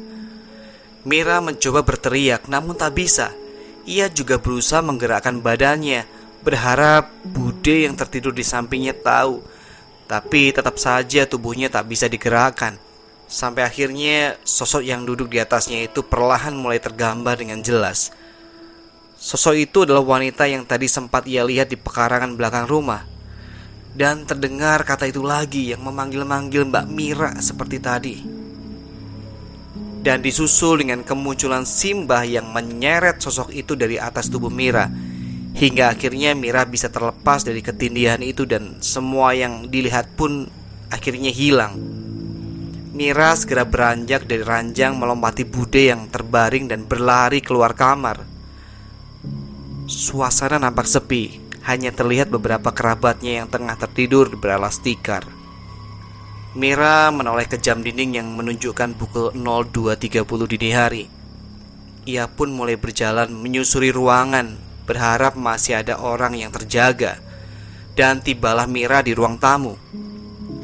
Mira 1.07 1.39
mencoba 1.39 1.79
berteriak, 1.79 2.51
namun 2.51 2.75
tak 2.75 2.99
bisa. 2.99 3.31
Ia 3.87 4.11
juga 4.11 4.43
berusaha 4.43 4.83
menggerakkan 4.83 5.39
badannya, 5.39 6.03
berharap 6.43 7.09
Bude 7.23 7.87
yang 7.87 7.95
tertidur 7.95 8.35
di 8.35 8.43
sampingnya 8.43 8.91
tahu. 8.91 9.39
Tapi 10.05 10.51
tetap 10.51 10.77
saja 10.77 11.23
tubuhnya 11.25 11.71
tak 11.71 11.89
bisa 11.89 12.05
digerakkan. 12.11 12.84
Sampai 13.25 13.65
akhirnya 13.65 14.37
sosok 14.45 14.85
yang 14.85 15.01
duduk 15.01 15.33
di 15.33 15.41
atasnya 15.41 15.81
itu 15.81 16.05
perlahan 16.05 16.53
mulai 16.53 16.77
tergambar 16.77 17.41
dengan 17.41 17.57
jelas. 17.65 18.13
Sosok 19.17 19.57
itu 19.57 19.89
adalah 19.89 20.05
wanita 20.05 20.45
yang 20.45 20.61
tadi 20.61 20.85
sempat 20.85 21.25
ia 21.25 21.41
lihat 21.41 21.73
di 21.73 21.77
pekarangan 21.81 22.37
belakang 22.37 22.69
rumah. 22.69 23.01
Dan 23.95 24.29
terdengar 24.29 24.85
kata 24.85 25.09
itu 25.09 25.25
lagi 25.25 25.73
yang 25.73 25.81
memanggil-manggil 25.81 26.69
Mbak 26.69 26.85
Mira 26.91 27.31
seperti 27.41 27.77
tadi. 27.81 28.15
Dan 30.05 30.21
disusul 30.21 30.85
dengan 30.85 31.01
kemunculan 31.01 31.65
Simbah 31.65 32.21
yang 32.29 32.53
menyeret 32.53 33.17
sosok 33.17 33.49
itu 33.49 33.73
dari 33.73 33.97
atas 33.97 34.29
tubuh 34.29 34.53
Mira. 34.53 34.85
Hingga 35.55 35.97
akhirnya 35.97 36.37
Mira 36.37 36.61
bisa 36.69 36.93
terlepas 36.93 37.41
dari 37.41 37.65
ketindihan 37.65 38.21
itu 38.21 38.45
dan 38.45 38.77
semua 38.85 39.33
yang 39.33 39.65
dilihat 39.65 40.13
pun 40.13 40.45
akhirnya 40.93 41.33
hilang. 41.33 42.04
Mira 42.95 43.35
segera 43.35 43.67
beranjak 43.67 44.23
dari 44.23 44.39
ranjang 44.39 44.95
melompati 44.95 45.43
Bude 45.43 45.91
yang 45.91 46.07
terbaring 46.07 46.71
dan 46.71 46.87
berlari 46.87 47.43
keluar 47.43 47.75
kamar. 47.75 48.23
Suasana 49.83 50.55
nampak 50.63 50.87
sepi, 50.87 51.43
hanya 51.67 51.91
terlihat 51.91 52.31
beberapa 52.31 52.71
kerabatnya 52.71 53.43
yang 53.43 53.51
tengah 53.51 53.75
tertidur 53.75 54.31
beralas 54.39 54.79
tikar. 54.79 55.27
Mira 56.55 57.11
menoleh 57.11 57.51
ke 57.51 57.59
jam 57.59 57.83
dinding 57.83 58.15
yang 58.15 58.31
menunjukkan 58.31 58.95
pukul 58.95 59.35
02.30 59.35 60.23
dini 60.55 60.69
hari. 60.71 61.03
Ia 62.07 62.31
pun 62.31 62.55
mulai 62.55 62.79
berjalan 62.79 63.27
menyusuri 63.27 63.91
ruangan, 63.91 64.55
berharap 64.87 65.35
masih 65.35 65.83
ada 65.83 65.99
orang 65.99 66.39
yang 66.39 66.55
terjaga. 66.55 67.19
Dan 67.91 68.23
tibalah 68.23 68.71
Mira 68.71 69.03
di 69.03 69.11
ruang 69.11 69.35
tamu. 69.35 69.75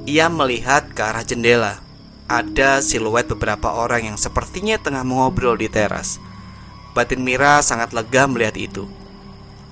Ia 0.08 0.32
melihat 0.32 0.96
ke 0.96 1.04
arah 1.04 1.28
jendela 1.28 1.91
ada 2.32 2.80
siluet 2.80 3.28
beberapa 3.28 3.76
orang 3.76 4.08
yang 4.14 4.18
sepertinya 4.18 4.80
tengah 4.80 5.04
mengobrol 5.04 5.60
di 5.60 5.68
teras. 5.68 6.16
Batin 6.96 7.28
Mira 7.28 7.60
sangat 7.60 7.92
lega 7.92 8.24
melihat 8.32 8.56
itu. 8.56 8.88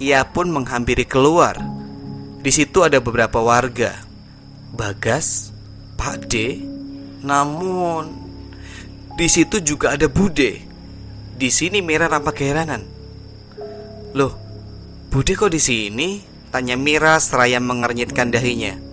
Ia 0.04 0.28
pun 0.28 0.52
menghampiri 0.52 1.08
keluar. 1.08 1.56
Di 2.44 2.52
situ 2.52 2.84
ada 2.84 3.00
beberapa 3.00 3.40
warga. 3.40 4.04
Bagas, 4.76 5.56
Pak 5.96 6.28
D, 6.28 6.64
namun 7.24 8.12
di 9.16 9.28
situ 9.28 9.60
juga 9.64 9.96
ada 9.96 10.08
Bude. 10.12 10.64
Di 11.40 11.48
sini 11.52 11.80
Mira 11.80 12.12
nampak 12.12 12.44
keheranan. 12.44 12.84
Loh, 14.16 14.36
Bude 15.08 15.36
kok 15.36 15.52
di 15.52 15.60
sini? 15.60 16.24
Tanya 16.52 16.76
Mira 16.76 17.20
seraya 17.24 17.60
mengernyitkan 17.64 18.32
dahinya. 18.32 18.89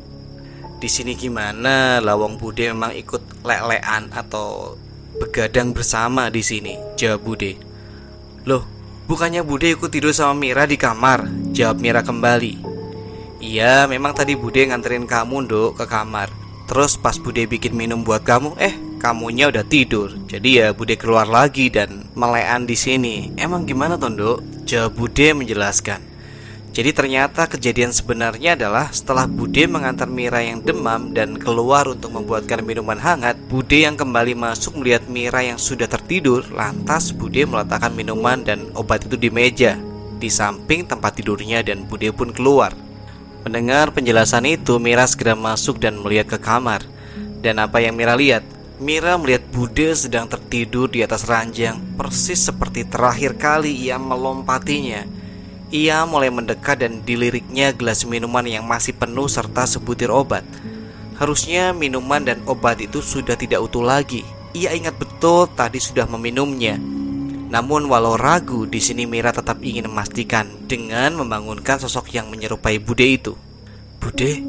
Di 0.76 0.92
sini 0.92 1.16
gimana? 1.16 2.04
Lawang 2.04 2.36
Bude 2.36 2.68
memang 2.68 2.92
ikut 2.92 3.40
lelean 3.40 4.12
atau 4.12 4.76
begadang 5.16 5.72
bersama 5.72 6.28
di 6.28 6.44
sini? 6.44 6.76
Jawab 7.00 7.24
Bude. 7.24 7.56
Loh, 8.44 8.68
bukannya 9.08 9.40
Bude 9.40 9.72
ikut 9.72 9.88
tidur 9.88 10.12
sama 10.12 10.36
Mira 10.36 10.68
di 10.68 10.76
kamar? 10.76 11.24
Jawab 11.56 11.80
Mira 11.80 12.04
kembali. 12.04 12.60
Iya, 13.40 13.88
memang 13.88 14.12
tadi 14.12 14.36
Bude 14.36 14.68
nganterin 14.68 15.08
kamu, 15.08 15.48
Dok, 15.48 15.80
ke 15.80 15.84
kamar. 15.88 16.28
Terus 16.68 17.00
pas 17.00 17.16
Bude 17.16 17.48
bikin 17.48 17.72
minum 17.72 18.04
buat 18.04 18.20
kamu, 18.20 18.60
eh, 18.60 18.76
kamunya 19.00 19.48
udah 19.48 19.64
tidur. 19.64 20.12
Jadi 20.28 20.60
ya 20.60 20.76
Bude 20.76 21.00
keluar 21.00 21.24
lagi 21.24 21.72
dan 21.72 22.04
melean 22.12 22.68
di 22.68 22.76
sini. 22.76 23.33
Emang 23.40 23.64
gimana, 23.64 23.96
Tondo? 23.96 24.44
Jawab 24.68 24.92
Bude 24.92 25.33
menjelaskan. 25.33 26.15
Jadi 26.77 26.92
ternyata 26.92 27.48
kejadian 27.48 27.88
sebenarnya 27.88 28.52
adalah 28.52 28.92
setelah 28.92 29.24
Bude 29.24 29.64
mengantar 29.64 30.04
Mira 30.12 30.44
yang 30.44 30.60
demam 30.60 31.08
dan 31.16 31.40
keluar 31.40 31.88
untuk 31.88 32.12
membuatkan 32.12 32.60
minuman 32.60 33.00
hangat, 33.00 33.40
Bude 33.48 33.88
yang 33.88 33.96
kembali 33.96 34.37
masuk 34.37 34.77
melihat 34.77 35.08
Mira 35.08 35.40
yang 35.40 35.56
sudah 35.56 35.88
tertidur, 35.88 36.44
lantas 36.52 37.16
Bude 37.16 37.48
meletakkan 37.48 37.96
minuman 37.96 38.44
dan 38.44 38.68
obat 38.77 39.08
itu 39.08 39.16
di 39.16 39.33
meja, 39.33 39.81
di 40.20 40.29
samping 40.29 40.85
tempat 40.85 41.16
tidurnya 41.16 41.64
dan 41.64 41.88
Bude 41.88 42.12
pun 42.12 42.29
keluar. 42.29 42.77
Mendengar 43.48 43.96
penjelasan 43.96 44.44
itu, 44.44 44.77
Mira 44.77 45.08
segera 45.08 45.33
masuk 45.33 45.81
dan 45.81 45.96
melihat 45.96 46.37
ke 46.37 46.38
kamar. 46.44 46.85
Dan 47.40 47.56
apa 47.56 47.81
yang 47.81 47.96
Mira 47.96 48.20
lihat? 48.20 48.44
Mira 48.77 49.16
melihat 49.16 49.48
Bude 49.48 49.96
sedang 49.96 50.29
tertidur 50.29 50.92
di 50.92 51.00
atas 51.00 51.24
ranjang, 51.24 51.81
persis 51.96 52.52
seperti 52.52 52.85
terakhir 52.85 53.40
kali 53.40 53.72
ia 53.72 53.96
melompatinya. 53.96 55.15
Ia 55.75 56.06
mulai 56.06 56.31
mendekat 56.31 56.79
dan 56.87 57.02
diliriknya 57.02 57.75
gelas 57.75 58.06
minuman 58.06 58.46
yang 58.46 58.62
masih 58.62 58.94
penuh 58.94 59.27
serta 59.27 59.67
sebutir 59.67 60.14
obat. 60.14 60.46
Harusnya 61.19 61.75
minuman 61.75 62.23
dan 62.23 62.38
obat 62.46 62.79
itu 62.79 63.02
sudah 63.02 63.35
tidak 63.35 63.58
utuh 63.67 63.83
lagi. 63.83 64.23
Ia 64.54 64.79
ingat 64.79 64.94
betul 64.94 65.50
tadi 65.58 65.83
sudah 65.83 66.06
meminumnya. 66.06 66.79
Namun 67.46 67.87
walau 67.90 68.14
ragu, 68.14 68.67
di 68.67 68.79
sini 68.79 69.06
Mira 69.06 69.31
tetap 69.31 69.62
ingin 69.62 69.90
memastikan 69.90 70.67
dengan 70.67 71.19
membangunkan 71.19 71.83
sosok 71.83 72.14
yang 72.14 72.27
menyerupai 72.31 72.79
Bude 72.83 73.06
itu. 73.06 73.33
Bude, 74.02 74.42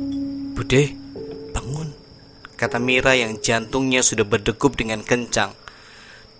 Bude, 0.54 0.98
bangun, 1.54 1.94
kata 2.58 2.78
Mira 2.82 3.14
yang 3.14 3.38
jantungnya 3.38 4.02
sudah 4.02 4.26
berdegup 4.26 4.74
dengan 4.78 5.06
kencang. 5.06 5.54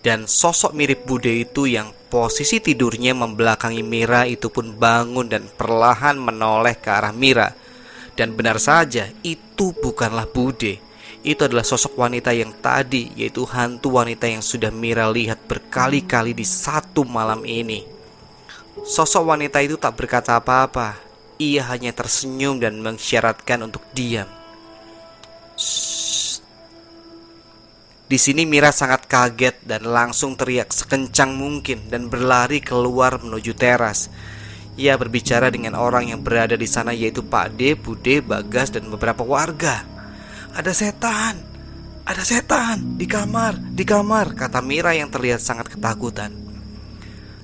Dan 0.00 0.30
sosok 0.30 0.74
mirip 0.74 1.04
Bude 1.04 1.32
itu 1.32 1.66
yang 1.66 1.90
posisi 2.08 2.62
tidurnya 2.62 3.12
membelakangi 3.12 3.82
Mira 3.82 4.24
itu 4.24 4.48
pun 4.48 4.74
bangun 4.78 5.26
dan 5.26 5.44
perlahan 5.46 6.16
menoleh 6.16 6.78
ke 6.78 6.88
arah 6.88 7.12
Mira. 7.12 7.52
Dan 8.14 8.34
benar 8.34 8.58
saja, 8.62 9.10
itu 9.22 9.74
bukanlah 9.78 10.26
Bude 10.30 10.88
itu 11.26 11.42
adalah 11.42 11.66
sosok 11.66 11.98
wanita 11.98 12.30
yang 12.30 12.54
tadi, 12.62 13.10
yaitu 13.18 13.42
hantu 13.42 13.98
wanita 13.98 14.30
yang 14.30 14.40
sudah 14.40 14.70
Mira 14.70 15.10
lihat 15.10 15.42
berkali-kali 15.50 16.30
di 16.30 16.46
satu 16.46 17.02
malam 17.02 17.42
ini. 17.42 17.82
Sosok 18.86 19.34
wanita 19.34 19.58
itu 19.58 19.74
tak 19.74 19.98
berkata 19.98 20.38
apa-apa, 20.38 20.94
ia 21.42 21.66
hanya 21.66 21.90
tersenyum 21.90 22.62
dan 22.62 22.78
mengisyaratkan 22.78 23.66
untuk 23.66 23.82
diam. 23.90 24.30
Di 28.08 28.16
sini 28.16 28.48
Mira 28.48 28.72
sangat 28.72 29.04
kaget 29.04 29.68
dan 29.68 29.84
langsung 29.84 30.32
teriak 30.32 30.72
sekencang 30.72 31.36
mungkin 31.36 31.92
dan 31.92 32.08
berlari 32.08 32.64
keluar 32.64 33.20
menuju 33.20 33.52
teras. 33.52 34.08
Ia 34.80 34.96
berbicara 34.96 35.52
dengan 35.52 35.76
orang 35.76 36.08
yang 36.08 36.24
berada 36.24 36.56
di 36.56 36.64
sana 36.64 36.96
yaitu 36.96 37.20
Pak 37.20 37.60
D, 37.60 37.76
Bude, 37.76 38.24
Bagas, 38.24 38.72
dan 38.72 38.88
beberapa 38.88 39.20
warga. 39.20 39.84
Ada 40.56 40.72
setan, 40.72 41.36
ada 42.08 42.24
setan 42.24 42.96
di 42.96 43.04
kamar, 43.04 43.60
di 43.76 43.84
kamar, 43.84 44.32
kata 44.32 44.64
Mira 44.64 44.96
yang 44.96 45.12
terlihat 45.12 45.44
sangat 45.44 45.68
ketakutan. 45.68 46.32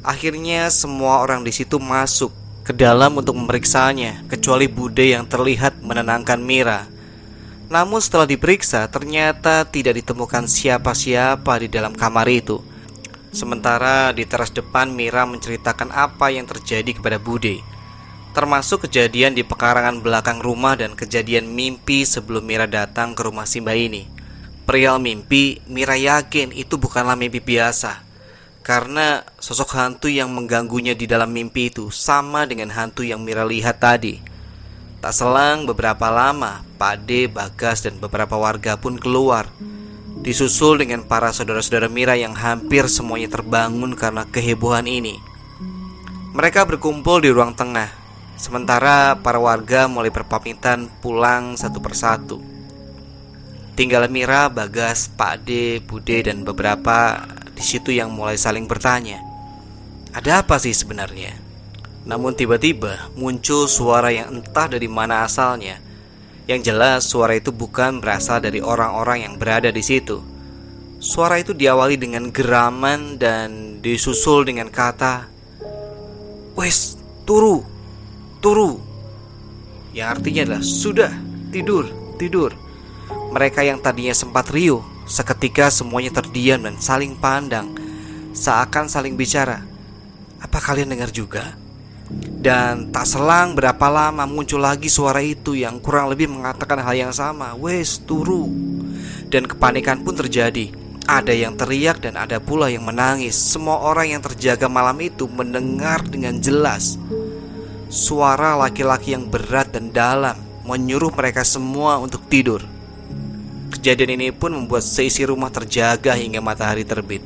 Akhirnya 0.00 0.72
semua 0.72 1.20
orang 1.20 1.44
di 1.44 1.52
situ 1.52 1.76
masuk 1.76 2.32
ke 2.64 2.72
dalam 2.72 3.20
untuk 3.20 3.36
memeriksanya, 3.36 4.24
kecuali 4.32 4.64
Bude 4.64 5.12
yang 5.12 5.28
terlihat 5.28 5.84
menenangkan 5.84 6.40
Mira. 6.40 6.88
Namun 7.72 8.00
setelah 8.00 8.28
diperiksa, 8.28 8.86
ternyata 8.92 9.64
tidak 9.68 10.00
ditemukan 10.04 10.48
siapa-siapa 10.48 11.64
di 11.64 11.68
dalam 11.72 11.96
kamar 11.96 12.28
itu. 12.28 12.60
Sementara 13.34 14.14
di 14.14 14.22
teras 14.28 14.54
depan 14.54 14.94
Mira 14.94 15.26
menceritakan 15.26 15.90
apa 15.90 16.30
yang 16.30 16.46
terjadi 16.46 16.94
kepada 16.96 17.18
Bude 17.18 17.74
termasuk 18.34 18.90
kejadian 18.90 19.38
di 19.38 19.46
pekarangan 19.46 20.02
belakang 20.02 20.42
rumah 20.42 20.74
dan 20.74 20.98
kejadian 20.98 21.54
mimpi 21.54 22.02
sebelum 22.02 22.42
Mira 22.42 22.66
datang 22.66 23.14
ke 23.14 23.22
rumah 23.22 23.46
Simba 23.46 23.78
ini. 23.78 24.10
Perihal 24.66 24.98
mimpi, 24.98 25.62
Mira 25.70 25.94
yakin 25.94 26.50
itu 26.50 26.74
bukanlah 26.74 27.14
mimpi 27.14 27.38
biasa. 27.38 28.02
Karena 28.66 29.22
sosok 29.38 29.78
hantu 29.78 30.10
yang 30.10 30.34
mengganggunya 30.34 30.98
di 30.98 31.06
dalam 31.06 31.30
mimpi 31.30 31.70
itu 31.70 31.94
sama 31.94 32.42
dengan 32.42 32.74
hantu 32.74 33.06
yang 33.06 33.22
Mira 33.22 33.46
lihat 33.46 33.78
tadi. 33.78 34.18
Tak 34.98 35.14
selang 35.14 35.62
beberapa 35.62 36.10
lama, 36.10 36.66
Pade, 36.84 37.32
Bagas, 37.32 37.80
dan 37.80 37.96
beberapa 37.96 38.36
warga 38.36 38.76
pun 38.76 39.00
keluar. 39.00 39.48
Disusul 40.20 40.84
dengan 40.84 41.08
para 41.08 41.32
saudara-saudara 41.32 41.88
Mira 41.88 42.12
yang 42.12 42.36
hampir 42.36 42.92
semuanya 42.92 43.32
terbangun 43.32 43.96
karena 43.96 44.28
kehebohan 44.28 44.84
ini. 44.84 45.16
Mereka 46.36 46.68
berkumpul 46.68 47.24
di 47.24 47.32
ruang 47.32 47.56
tengah 47.56 48.04
Sementara 48.34 49.14
para 49.14 49.38
warga 49.38 49.86
mulai 49.86 50.10
berpamitan 50.10 50.90
pulang 50.98 51.54
satu 51.54 51.78
persatu. 51.78 52.42
Tinggal 53.78 54.10
Mira, 54.10 54.50
Bagas, 54.50 55.06
Pak 55.08 55.46
D, 55.46 55.78
Bude, 55.82 56.22
dan 56.22 56.42
beberapa 56.42 57.26
di 57.54 57.62
situ 57.62 57.94
yang 57.94 58.10
mulai 58.10 58.34
saling 58.34 58.66
bertanya. 58.66 59.22
Ada 60.14 60.42
apa 60.42 60.58
sih 60.58 60.74
sebenarnya? 60.74 61.34
Namun 62.06 62.34
tiba-tiba 62.34 63.10
muncul 63.14 63.70
suara 63.70 64.10
yang 64.10 64.42
entah 64.42 64.66
dari 64.70 64.86
mana 64.90 65.26
asalnya. 65.26 65.83
Yang 66.44 66.60
jelas 66.72 67.00
suara 67.08 67.36
itu 67.36 67.52
bukan 67.52 68.04
berasal 68.04 68.40
dari 68.44 68.60
orang-orang 68.60 69.24
yang 69.24 69.34
berada 69.40 69.72
di 69.72 69.80
situ. 69.80 70.20
Suara 71.00 71.40
itu 71.40 71.52
diawali 71.56 72.00
dengan 72.00 72.28
geraman 72.32 73.20
dan 73.20 73.80
disusul 73.84 74.44
dengan 74.44 74.68
kata, 74.72 75.28
"Wes, 76.56 76.96
turu!" 77.24 77.74
turu 78.44 78.76
Yang 79.96 80.08
artinya 80.20 80.40
adalah 80.44 80.60
sudah 80.60 81.12
tidur, 81.48 81.88
tidur 82.20 82.52
Mereka 83.32 83.64
yang 83.64 83.80
tadinya 83.80 84.12
sempat 84.12 84.52
riuh 84.52 84.84
Seketika 85.08 85.72
semuanya 85.72 86.20
terdiam 86.20 86.60
dan 86.60 86.76
saling 86.76 87.16
pandang 87.16 87.72
Seakan 88.36 88.92
saling 88.92 89.16
bicara 89.16 89.64
Apa 90.44 90.60
kalian 90.60 90.92
dengar 90.92 91.08
juga? 91.08 91.56
Dan 92.12 92.92
tak 92.92 93.08
selang 93.08 93.56
berapa 93.56 93.88
lama 93.88 94.28
muncul 94.28 94.60
lagi 94.60 94.92
suara 94.92 95.24
itu 95.24 95.56
yang 95.56 95.80
kurang 95.80 96.12
lebih 96.12 96.28
mengatakan 96.28 96.84
hal 96.84 96.92
yang 96.92 97.14
sama 97.16 97.56
Wes 97.56 98.04
turu 98.04 98.52
Dan 99.32 99.48
kepanikan 99.48 100.04
pun 100.04 100.12
terjadi 100.12 100.68
Ada 101.08 101.32
yang 101.32 101.56
teriak 101.56 102.04
dan 102.04 102.20
ada 102.20 102.44
pula 102.44 102.68
yang 102.68 102.84
menangis 102.84 103.32
Semua 103.32 103.80
orang 103.80 104.12
yang 104.12 104.20
terjaga 104.20 104.68
malam 104.68 105.00
itu 105.00 105.24
mendengar 105.24 106.04
dengan 106.04 106.36
jelas 106.36 107.00
Suara 107.88 108.52
laki-laki 108.60 109.16
yang 109.16 109.32
berat 109.32 109.72
dan 109.72 109.88
dalam 109.88 110.36
menyuruh 110.64 111.12
mereka 111.12 111.44
semua 111.44 112.00
untuk 112.00 112.24
tidur. 112.26 112.64
Kejadian 113.70 114.16
ini 114.16 114.28
pun 114.32 114.56
membuat 114.56 114.80
seisi 114.80 115.22
rumah 115.28 115.52
terjaga 115.52 116.16
hingga 116.16 116.40
matahari 116.40 116.88
terbit. 116.88 117.20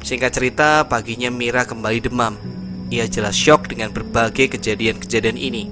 Singkat 0.00 0.32
cerita, 0.32 0.68
paginya 0.88 1.28
Mira 1.28 1.68
kembali 1.68 2.00
demam. 2.00 2.57
Ia 2.88 3.04
jelas 3.04 3.36
syok 3.36 3.76
dengan 3.76 3.92
berbagai 3.92 4.56
kejadian-kejadian 4.56 5.36
ini. 5.36 5.68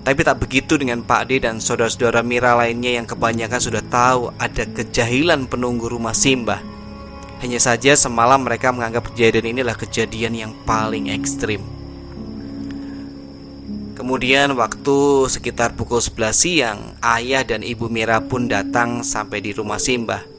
Tapi 0.00 0.20
tak 0.24 0.42
begitu 0.42 0.80
dengan 0.80 1.04
Pak 1.04 1.28
D 1.28 1.44
dan 1.44 1.60
saudara-saudara 1.60 2.24
Mira 2.24 2.56
lainnya 2.56 2.98
yang 2.98 3.06
kebanyakan 3.06 3.60
sudah 3.60 3.84
tahu 3.84 4.32
ada 4.40 4.64
kejahilan 4.66 5.44
penunggu 5.46 5.92
rumah 5.92 6.16
Simbah. 6.16 6.64
Hanya 7.44 7.60
saja 7.60 7.92
semalam 7.94 8.40
mereka 8.42 8.72
menganggap 8.72 9.12
kejadian 9.12 9.54
inilah 9.54 9.76
kejadian 9.76 10.34
yang 10.34 10.52
paling 10.64 11.12
ekstrim. 11.12 11.62
Kemudian 14.00 14.56
waktu 14.56 15.28
sekitar 15.28 15.76
pukul 15.76 16.00
11 16.00 16.32
siang, 16.32 16.78
ayah 17.04 17.44
dan 17.44 17.60
ibu 17.60 17.92
Mira 17.92 18.24
pun 18.24 18.48
datang 18.48 19.04
sampai 19.04 19.44
di 19.44 19.52
rumah 19.52 19.76
Simbah. 19.76 20.29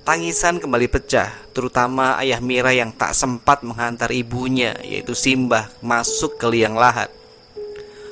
Tangisan 0.00 0.56
kembali 0.56 0.88
pecah, 0.88 1.28
terutama 1.52 2.16
ayah 2.24 2.40
Mira 2.40 2.72
yang 2.72 2.88
tak 2.88 3.12
sempat 3.12 3.60
menghantar 3.60 4.08
ibunya, 4.08 4.72
yaitu 4.80 5.12
Simbah, 5.12 5.68
masuk 5.84 6.40
ke 6.40 6.48
liang 6.48 6.72
lahat. 6.72 7.12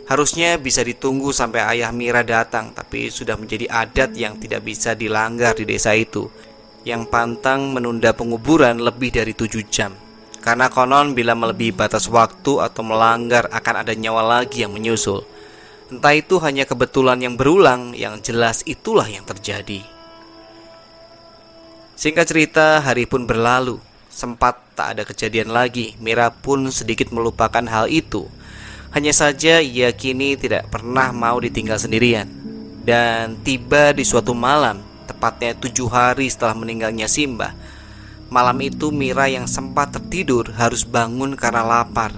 Harusnya 0.04 0.60
bisa 0.60 0.84
ditunggu 0.84 1.32
sampai 1.32 1.64
ayah 1.64 1.88
Mira 1.88 2.20
datang, 2.20 2.76
tapi 2.76 3.08
sudah 3.08 3.40
menjadi 3.40 3.72
adat 3.72 4.12
yang 4.20 4.36
tidak 4.36 4.68
bisa 4.68 4.92
dilanggar 4.92 5.56
di 5.56 5.64
desa 5.64 5.96
itu, 5.96 6.28
yang 6.84 7.08
pantang 7.08 7.72
menunda 7.72 8.12
penguburan 8.12 8.84
lebih 8.84 9.08
dari 9.08 9.32
tujuh 9.32 9.64
jam. 9.72 9.96
Karena 10.44 10.68
konon 10.68 11.16
bila 11.16 11.32
melebihi 11.32 11.72
batas 11.72 12.04
waktu 12.12 12.68
atau 12.68 12.84
melanggar 12.84 13.48
akan 13.48 13.80
ada 13.80 13.96
nyawa 13.96 14.44
lagi 14.44 14.60
yang 14.60 14.76
menyusul. 14.76 15.24
Entah 15.88 16.12
itu 16.12 16.36
hanya 16.44 16.68
kebetulan 16.68 17.16
yang 17.16 17.40
berulang, 17.40 17.96
yang 17.96 18.20
jelas 18.20 18.60
itulah 18.68 19.08
yang 19.08 19.24
terjadi. 19.24 19.97
Singkat 21.98 22.30
cerita, 22.30 22.78
hari 22.78 23.10
pun 23.10 23.26
berlalu. 23.26 23.82
Sempat 24.06 24.78
tak 24.78 24.94
ada 24.94 25.02
kejadian 25.02 25.50
lagi, 25.50 25.98
Mira 25.98 26.30
pun 26.30 26.70
sedikit 26.70 27.10
melupakan 27.10 27.66
hal 27.66 27.90
itu. 27.90 28.30
Hanya 28.94 29.10
saja 29.10 29.58
ia 29.58 29.90
kini 29.90 30.38
tidak 30.38 30.70
pernah 30.70 31.10
mau 31.10 31.42
ditinggal 31.42 31.74
sendirian. 31.74 32.30
Dan 32.86 33.42
tiba 33.42 33.90
di 33.90 34.06
suatu 34.06 34.30
malam, 34.30 34.78
tepatnya 35.10 35.58
tujuh 35.58 35.90
hari 35.90 36.30
setelah 36.30 36.54
meninggalnya 36.54 37.10
Simbah, 37.10 37.50
Malam 38.30 38.62
itu 38.62 38.94
Mira 38.94 39.26
yang 39.26 39.50
sempat 39.50 39.90
tertidur 39.90 40.54
harus 40.54 40.86
bangun 40.86 41.34
karena 41.34 41.66
lapar. 41.66 42.14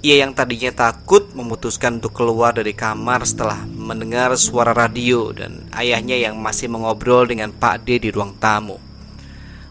Ia 0.00 0.24
yang 0.24 0.32
tadinya 0.32 0.72
takut 0.72 1.36
memutuskan 1.36 2.00
untuk 2.00 2.16
keluar 2.16 2.56
dari 2.56 2.72
kamar 2.72 3.28
setelah 3.28 3.60
mendengar 3.66 4.32
suara 4.40 4.72
radio 4.72 5.36
dan 5.36 5.68
ayahnya 5.76 6.16
yang 6.16 6.40
masih 6.40 6.72
mengobrol 6.72 7.28
dengan 7.28 7.52
Pak 7.52 7.84
D 7.84 8.00
di 8.00 8.08
ruang 8.08 8.32
tamu. 8.40 8.85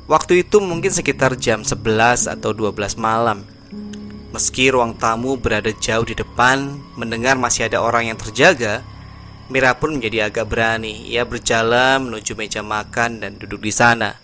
Waktu 0.05 0.45
itu 0.45 0.61
mungkin 0.61 0.93
sekitar 0.93 1.33
jam 1.37 1.65
11 1.65 2.29
atau 2.29 2.53
12 2.53 2.93
malam. 2.97 3.41
Meski 4.29 4.69
ruang 4.69 4.93
tamu 4.93 5.39
berada 5.39 5.71
jauh 5.73 6.05
di 6.05 6.13
depan, 6.13 6.77
mendengar 6.93 7.39
masih 7.39 7.65
ada 7.65 7.81
orang 7.81 8.13
yang 8.13 8.17
terjaga, 8.19 8.85
Mira 9.45 9.77
pun 9.77 9.93
menjadi 9.93 10.25
agak 10.25 10.49
berani. 10.49 11.05
Ia 11.05 11.21
berjalan 11.21 12.09
menuju 12.09 12.33
meja 12.33 12.65
makan 12.65 13.21
dan 13.21 13.37
duduk 13.37 13.61
di 13.61 13.69
sana. 13.69 14.17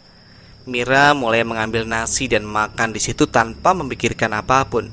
Mira 0.65 1.13
mulai 1.13 1.45
mengambil 1.45 1.85
nasi 1.85 2.25
dan 2.25 2.41
makan 2.41 2.89
di 2.89 2.97
situ 2.97 3.29
tanpa 3.29 3.77
memikirkan 3.77 4.33
apa 4.33 4.65
pun. 4.65 4.89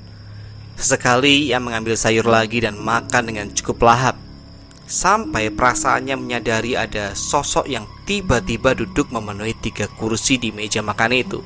Sesekali 0.76 1.48
ia 1.48 1.56
mengambil 1.56 1.96
sayur 1.96 2.28
lagi 2.28 2.60
dan 2.60 2.76
makan 2.76 3.24
dengan 3.24 3.48
cukup 3.56 3.88
lahap. 3.88 4.27
Sampai 4.88 5.52
perasaannya 5.52 6.16
menyadari 6.16 6.72
ada 6.72 7.12
sosok 7.12 7.68
yang 7.68 7.84
tiba-tiba 8.08 8.72
duduk 8.72 9.12
memenuhi 9.12 9.52
tiga 9.52 9.84
kursi 9.84 10.40
di 10.40 10.48
meja 10.48 10.80
makan 10.80 11.12
itu. 11.12 11.44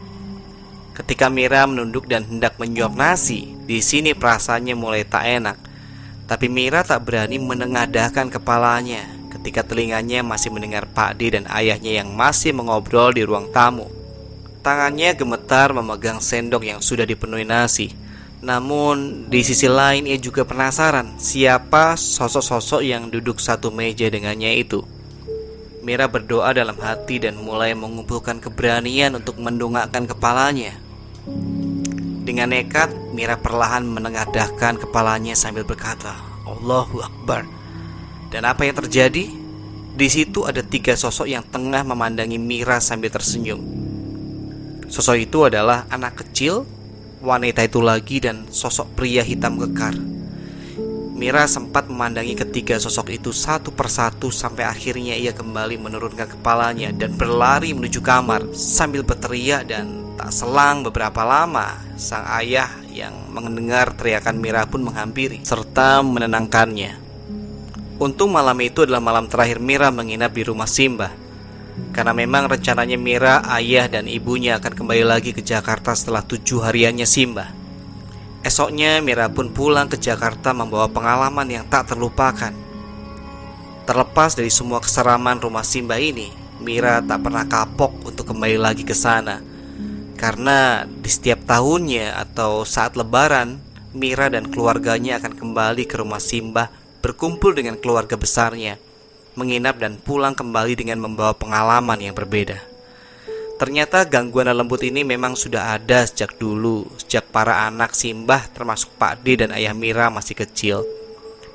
Ketika 0.94 1.26
Mira 1.26 1.66
menunduk 1.66 2.06
dan 2.06 2.22
hendak 2.22 2.62
menyuap 2.62 2.94
nasi, 2.94 3.58
di 3.66 3.82
sini 3.82 4.14
perasaannya 4.14 4.78
mulai 4.78 5.02
tak 5.02 5.26
enak. 5.26 5.58
Tapi 6.30 6.46
Mira 6.46 6.86
tak 6.86 7.02
berani 7.02 7.42
menengadahkan 7.42 8.30
kepalanya 8.30 9.10
ketika 9.34 9.66
telinganya 9.66 10.22
masih 10.22 10.54
mendengar 10.54 10.86
Pak 10.86 11.18
D 11.18 11.34
dan 11.34 11.50
ayahnya 11.50 11.98
yang 11.98 12.14
masih 12.14 12.54
mengobrol 12.54 13.10
di 13.10 13.26
ruang 13.26 13.50
tamu. 13.50 13.90
Tangannya 14.62 15.18
gemetar 15.18 15.74
memegang 15.74 16.22
sendok 16.22 16.62
yang 16.62 16.78
sudah 16.78 17.02
dipenuhi 17.02 17.42
nasi. 17.42 17.90
Namun 18.42 19.30
di 19.30 19.46
sisi 19.46 19.70
lain 19.70 20.02
ia 20.02 20.18
juga 20.18 20.42
penasaran 20.42 21.14
siapa 21.14 21.94
sosok-sosok 21.94 22.82
yang 22.82 23.06
duduk 23.06 23.38
satu 23.38 23.70
meja 23.70 24.10
dengannya 24.10 24.58
itu. 24.58 24.82
Mira 25.86 26.10
berdoa 26.10 26.50
dalam 26.50 26.74
hati 26.82 27.22
dan 27.22 27.38
mulai 27.38 27.70
mengumpulkan 27.78 28.42
keberanian 28.42 29.14
untuk 29.14 29.38
mendongakkan 29.38 30.10
kepalanya. 30.10 30.74
Dengan 32.22 32.50
nekat, 32.50 32.90
Mira 33.14 33.38
perlahan 33.38 33.86
menengadahkan 33.86 34.78
kepalanya 34.78 35.34
sambil 35.38 35.62
berkata, 35.62 36.14
Allahu 36.46 37.02
Akbar. 37.02 37.46
Dan 38.30 38.46
apa 38.46 38.66
yang 38.66 38.78
terjadi? 38.78 39.26
Di 39.92 40.08
situ 40.10 40.46
ada 40.46 40.62
tiga 40.66 40.98
sosok 40.98 41.30
yang 41.30 41.46
tengah 41.46 41.82
memandangi 41.82 42.38
Mira 42.42 42.78
sambil 42.82 43.10
tersenyum. 43.10 43.62
Sosok 44.86 45.18
itu 45.18 45.46
adalah 45.46 45.86
anak 45.90 46.26
kecil 46.26 46.62
wanita 47.22 47.62
itu 47.62 47.78
lagi 47.78 48.18
dan 48.18 48.50
sosok 48.50 48.98
pria 48.98 49.22
hitam 49.22 49.56
kekar. 49.56 49.94
Mira 51.14 51.46
sempat 51.46 51.86
memandangi 51.86 52.34
ketiga 52.34 52.82
sosok 52.82 53.14
itu 53.14 53.30
satu 53.30 53.70
persatu 53.70 54.34
sampai 54.34 54.66
akhirnya 54.66 55.14
ia 55.14 55.30
kembali 55.30 55.78
menurunkan 55.78 56.34
kepalanya 56.34 56.90
dan 56.90 57.14
berlari 57.14 57.70
menuju 57.70 58.02
kamar 58.02 58.50
sambil 58.50 59.06
berteriak 59.06 59.70
dan 59.70 60.02
tak 60.18 60.34
selang 60.34 60.82
beberapa 60.82 61.22
lama 61.22 61.78
sang 61.94 62.26
ayah 62.42 62.74
yang 62.90 63.14
mendengar 63.30 63.94
teriakan 63.94 64.42
Mira 64.42 64.66
pun 64.66 64.82
menghampiri 64.82 65.46
serta 65.46 66.02
menenangkannya. 66.02 66.98
Untung 68.02 68.34
malam 68.34 68.58
itu 68.58 68.82
adalah 68.82 68.98
malam 68.98 69.30
terakhir 69.30 69.62
Mira 69.62 69.94
menginap 69.94 70.34
di 70.34 70.42
rumah 70.42 70.66
Simba 70.66 71.21
karena 71.92 72.12
memang 72.16 72.48
rencananya 72.48 72.96
Mira, 73.00 73.44
ayah, 73.56 73.88
dan 73.88 74.08
ibunya 74.08 74.60
akan 74.60 74.72
kembali 74.72 75.04
lagi 75.04 75.30
ke 75.32 75.40
Jakarta 75.40 75.92
setelah 75.96 76.24
tujuh 76.24 76.60
hariannya 76.64 77.08
Simba. 77.08 77.52
Esoknya 78.42 78.98
Mira 79.00 79.30
pun 79.30 79.54
pulang 79.54 79.86
ke 79.88 79.96
Jakarta 79.96 80.50
membawa 80.52 80.90
pengalaman 80.90 81.46
yang 81.48 81.64
tak 81.68 81.94
terlupakan. 81.94 82.52
Terlepas 83.82 84.34
dari 84.36 84.50
semua 84.50 84.80
keseraman 84.80 85.40
rumah 85.40 85.64
Simba 85.64 85.96
ini, 85.96 86.32
Mira 86.60 87.00
tak 87.02 87.24
pernah 87.24 87.44
kapok 87.48 88.08
untuk 88.08 88.28
kembali 88.30 88.58
lagi 88.60 88.84
ke 88.84 88.94
sana. 88.94 89.40
Karena 90.16 90.86
di 90.86 91.10
setiap 91.10 91.42
tahunnya 91.48 92.14
atau 92.14 92.62
saat 92.62 92.94
lebaran, 92.94 93.58
Mira 93.92 94.32
dan 94.32 94.48
keluarganya 94.48 95.20
akan 95.20 95.34
kembali 95.36 95.84
ke 95.84 96.00
rumah 96.00 96.22
Simba 96.22 96.72
berkumpul 97.02 97.52
dengan 97.52 97.76
keluarga 97.76 98.14
besarnya 98.14 98.91
menginap 99.34 99.80
dan 99.80 99.96
pulang 99.96 100.36
kembali 100.36 100.76
dengan 100.76 101.00
membawa 101.00 101.32
pengalaman 101.32 101.98
yang 102.00 102.12
berbeda. 102.12 102.60
Ternyata 103.62 104.02
gangguan 104.02 104.50
lembut 104.50 104.82
ini 104.82 105.06
memang 105.06 105.38
sudah 105.38 105.78
ada 105.78 106.02
sejak 106.02 106.34
dulu, 106.34 106.82
sejak 106.98 107.30
para 107.30 107.70
anak 107.70 107.94
Simbah 107.94 108.50
termasuk 108.50 108.90
Pak 108.98 109.22
D 109.22 109.38
dan 109.38 109.54
Ayah 109.54 109.70
Mira 109.70 110.10
masih 110.10 110.34
kecil. 110.34 110.82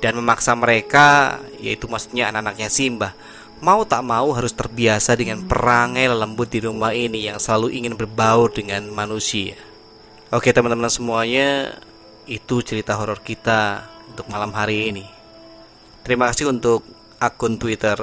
Dan 0.00 0.16
memaksa 0.16 0.56
mereka, 0.56 1.36
yaitu 1.60 1.84
maksudnya 1.84 2.32
anak-anaknya 2.32 2.72
Simbah, 2.72 3.12
mau 3.60 3.84
tak 3.84 4.06
mau 4.06 4.30
harus 4.32 4.56
terbiasa 4.56 5.18
dengan 5.20 5.44
perangai 5.44 6.08
lembut 6.08 6.48
di 6.48 6.64
rumah 6.64 6.96
ini 6.96 7.28
yang 7.28 7.36
selalu 7.36 7.76
ingin 7.76 7.98
berbaur 7.98 8.56
dengan 8.56 8.88
manusia. 8.88 9.58
Oke 10.32 10.54
teman-teman 10.54 10.88
semuanya, 10.88 11.76
itu 12.24 12.64
cerita 12.64 12.96
horor 12.96 13.20
kita 13.20 13.84
untuk 14.12 14.32
malam 14.32 14.52
hari 14.56 14.92
ini. 14.92 15.04
Terima 16.08 16.32
kasih 16.32 16.48
untuk 16.48 16.97
akun 17.18 17.58
Twitter 17.58 17.98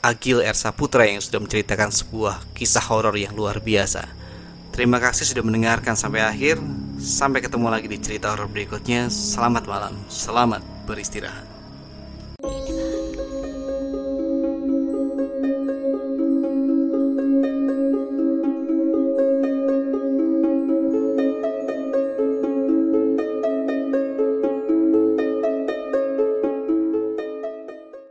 Agil 0.00 0.40
Ersa 0.40 0.72
Putra 0.72 1.04
yang 1.04 1.20
sudah 1.20 1.44
menceritakan 1.44 1.92
sebuah 1.92 2.56
kisah 2.56 2.84
horor 2.88 3.12
yang 3.20 3.36
luar 3.36 3.60
biasa. 3.60 4.08
Terima 4.72 4.96
kasih 4.96 5.28
sudah 5.28 5.44
mendengarkan 5.44 5.92
sampai 5.92 6.24
akhir. 6.24 6.56
Sampai 6.96 7.44
ketemu 7.44 7.68
lagi 7.68 7.84
di 7.84 7.98
cerita 8.00 8.32
horor 8.32 8.48
berikutnya. 8.48 9.12
Selamat 9.12 9.68
malam, 9.68 9.92
selamat 10.08 10.64
beristirahat. 10.88 11.44